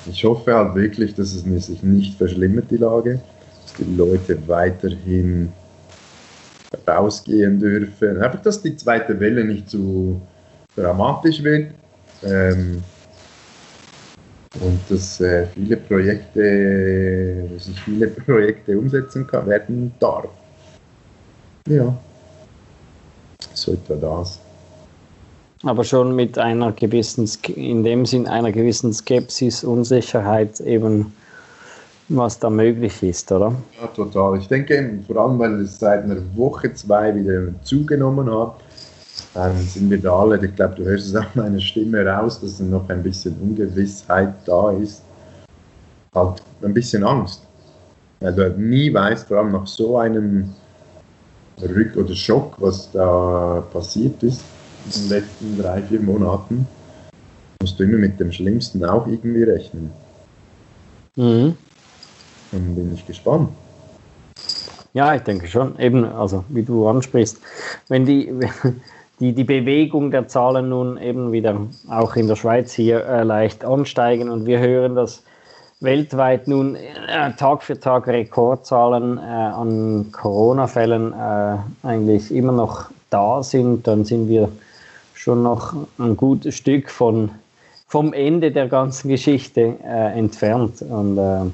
Ich 0.07 0.25
hoffe 0.25 0.53
halt 0.53 0.75
wirklich, 0.75 1.15
dass 1.15 1.33
es 1.33 1.45
sich 1.67 1.83
nicht 1.85 2.19
verschlimmert, 2.19 2.73
die 2.73 2.77
Lage, 2.77 3.21
dass 3.63 3.75
die 3.75 3.95
Leute 3.95 4.37
weiterhin 4.49 5.53
rausgehen 6.89 7.61
dürfen. 7.61 8.21
Einfach, 8.21 8.43
dass 8.43 8.61
die 8.61 8.77
zweite 8.77 9.19
Welle 9.21 9.45
nicht 9.45 9.71
zu 9.71 10.21
dramatisch 10.75 11.41
wird. 11.45 11.71
Ähm, 12.25 12.83
und 14.61 14.81
dass 14.89 15.21
äh, 15.21 15.47
viele 15.55 15.77
Projekte, 15.77 17.49
dass 17.55 17.69
ich 17.69 17.81
viele 17.81 18.09
Projekte 18.09 18.77
umsetzen 18.77 19.25
kann, 19.29 19.47
werden 19.47 19.95
darf. 20.01 20.29
Ja. 21.69 21.95
So 23.55 23.73
etwa 23.73 23.95
das. 23.95 24.39
Aber 25.63 25.85
schon 25.85 26.17
mit 26.17 26.39
einer 26.39 26.73
gewissen, 26.73 27.29
in 27.55 27.85
dem 27.85 28.07
Sinn 28.07 28.27
einer 28.27 28.51
gewissen 28.51 28.93
Skepsis, 28.95 29.63
Unsicherheit 29.63 30.59
eben, 30.61 31.13
was 32.09 32.39
da 32.39 32.49
möglich 32.49 33.03
ist, 33.03 33.31
oder? 33.31 33.53
Ja, 33.81 33.87
total. 33.89 34.39
Ich 34.39 34.49
denke, 34.49 34.99
vor 35.07 35.17
allem, 35.19 35.39
weil 35.39 35.61
es 35.61 35.79
seit 35.79 36.05
einer 36.05 36.17
Woche, 36.35 36.73
zwei 36.73 37.15
wieder 37.15 37.49
zugenommen 37.63 38.31
hat, 38.31 38.55
dann 39.35 39.57
sind 39.59 39.91
wir 39.91 40.01
da 40.01 40.17
alle, 40.17 40.45
ich 40.45 40.55
glaube, 40.57 40.77
du 40.77 40.85
hörst 40.85 41.09
es 41.09 41.15
auch 41.15 41.35
meiner 41.35 41.61
Stimme 41.61 42.05
raus, 42.07 42.41
dass 42.41 42.59
noch 42.59 42.89
ein 42.89 43.03
bisschen 43.03 43.37
Ungewissheit 43.41 44.35
da 44.47 44.71
ist. 44.73 45.03
Halt 46.15 46.43
ein 46.63 46.75
bisschen 46.75 47.05
Angst. 47.05 47.43
Weil 48.21 48.33
du 48.33 48.43
halt 48.43 48.59
nie 48.59 48.93
weißt, 48.93 49.29
vor 49.29 49.39
allem 49.39 49.53
nach 49.53 49.67
so 49.67 49.99
einem 49.99 50.55
Rück- 51.67 51.97
oder 51.97 52.15
Schock, 52.15 52.55
was 52.59 52.91
da 52.93 53.63
passiert 53.73 54.23
ist 54.23 54.43
in 54.87 54.91
den 54.93 55.09
letzten 55.09 55.59
drei, 55.59 55.83
vier 55.83 56.01
Monaten, 56.01 56.67
musst 57.61 57.79
du 57.79 57.85
immer 57.85 57.99
mit 57.99 58.19
dem 58.19 58.33
Schlimmsten 58.33 58.85
auch 58.85 59.07
irgendwie 59.07 59.43
rechnen. 59.43 59.93
Mhm. 61.17 61.57
Dann 62.53 62.75
bin 62.75 62.95
ich 62.95 63.07
gespannt. 63.07 63.51
Ja, 64.93 65.15
ich 65.15 65.23
denke 65.23 65.47
schon. 65.47 65.79
Eben, 65.79 66.05
also 66.05 66.45
wie 66.49 66.63
du 66.63 66.89
ansprichst, 66.89 67.39
wenn 67.89 68.05
die, 68.05 68.33
die, 69.21 69.33
die 69.33 69.45
Bewegung 69.45 70.11
der 70.11 70.27
Zahlen 70.29 70.69
nun 70.69 70.97
eben 70.99 71.31
wieder 71.33 71.61
auch 71.89 72.17
in 72.17 72.27
der 72.27 72.37
Schweiz 72.37 72.73
hier 72.73 73.05
äh, 73.05 73.23
leicht 73.23 73.65
ansteigen 73.65 74.31
und 74.31 74.47
wir 74.47 74.59
hören, 74.59 74.97
dass 74.97 75.23
weltweit 75.81 76.47
nun 76.47 76.77
äh, 76.77 77.33
Tag 77.37 77.63
für 77.63 77.79
Tag 77.79 78.07
Rekordzahlen 78.07 79.19
äh, 79.19 79.21
an 79.21 80.13
Corona-Fällen 80.13 81.13
äh, 81.13 81.57
eigentlich 81.87 82.33
immer 82.33 82.53
noch 82.53 82.91
da 83.09 83.43
sind, 83.43 83.87
dann 83.87 84.05
sind 84.05 84.29
wir 84.29 84.51
schon 85.15 85.43
noch 85.43 85.75
ein 85.99 86.17
gutes 86.17 86.55
Stück 86.55 86.91
von, 86.91 87.31
vom 87.89 88.13
Ende 88.13 88.53
der 88.53 88.69
ganzen 88.69 89.09
Geschichte 89.09 89.77
äh, 89.85 90.19
entfernt. 90.19 90.83
Und 90.83 91.19
äh, 91.19 91.47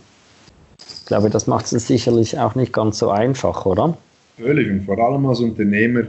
ich 0.79 1.07
glaube, 1.07 1.31
das 1.31 1.47
macht 1.47 1.73
es 1.73 1.87
sicherlich 1.87 2.39
auch 2.39 2.55
nicht 2.55 2.73
ganz 2.73 2.99
so 2.99 3.11
einfach, 3.11 3.65
oder? 3.65 3.97
Völlig. 4.37 4.71
Und 4.71 4.85
vor 4.85 4.99
allem 4.99 5.25
als 5.27 5.41
Unternehmer 5.41 6.03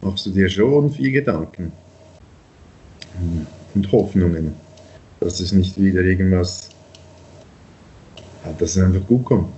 machst 0.00 0.26
du 0.26 0.30
dir 0.30 0.48
schon 0.48 0.90
viel 0.90 1.10
Gedanken 1.10 1.72
und 3.74 3.90
Hoffnungen, 3.90 4.54
dass 5.20 5.40
es 5.40 5.52
nicht 5.52 5.80
wieder 5.80 6.02
irgendwas, 6.02 6.70
dass 8.58 8.76
es 8.76 8.82
einfach 8.82 9.06
gut 9.06 9.24
kommt. 9.24 9.48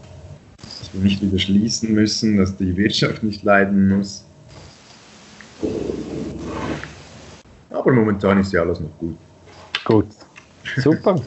Dass 0.63 0.91
wir 0.93 1.01
nicht 1.01 1.23
wieder 1.23 1.39
schließen 1.39 1.95
müssen, 1.95 2.37
dass 2.37 2.57
die 2.57 2.77
Wirtschaft 2.77 3.23
nicht 3.23 3.43
leiden 3.43 3.97
muss. 3.97 4.25
Aber 7.71 7.93
momentan 7.93 8.41
ist 8.41 8.53
ja 8.53 8.63
alles 8.63 8.81
noch 8.81 8.97
gut. 8.99 9.17
Gut. 9.85 10.07
Super. 10.77 11.17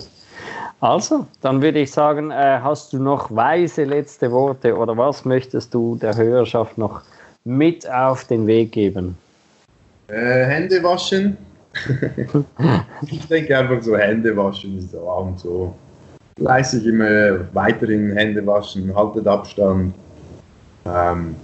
Also, 0.84 1.26
dann 1.40 1.62
würde 1.62 1.80
ich 1.80 1.92
sagen, 1.92 2.30
äh, 2.30 2.60
hast 2.62 2.92
du 2.92 3.00
noch 3.00 3.34
weise 3.34 3.86
letzte 3.86 4.30
Worte 4.34 4.76
oder 4.76 4.98
was 4.98 5.24
möchtest 5.24 5.74
du 5.74 5.96
der 5.96 6.14
Hörerschaft 6.14 6.78
noch 6.78 7.04
mit 7.46 7.90
auf 7.90 8.26
den 8.26 8.46
Weg 8.48 8.74
geben? 8.74 9.18
Äh, 10.10 10.44
Hände 10.44 10.84
waschen. 10.84 11.38
ich 13.08 13.26
denke 13.30 13.58
einfach 13.58 13.82
so, 13.82 13.96
Hände 13.96 14.36
waschen 14.36 14.78
ist 14.78 14.94
A 14.94 15.00
und 15.00 15.40
so. 15.40 15.74
Fleißig 16.38 16.86
immer 16.86 17.54
weiterhin 17.54 18.12
Hände 18.12 18.46
waschen, 18.46 18.96
haltet 18.96 19.28
Abstand. 19.28 19.94
Ähm, 20.86 21.36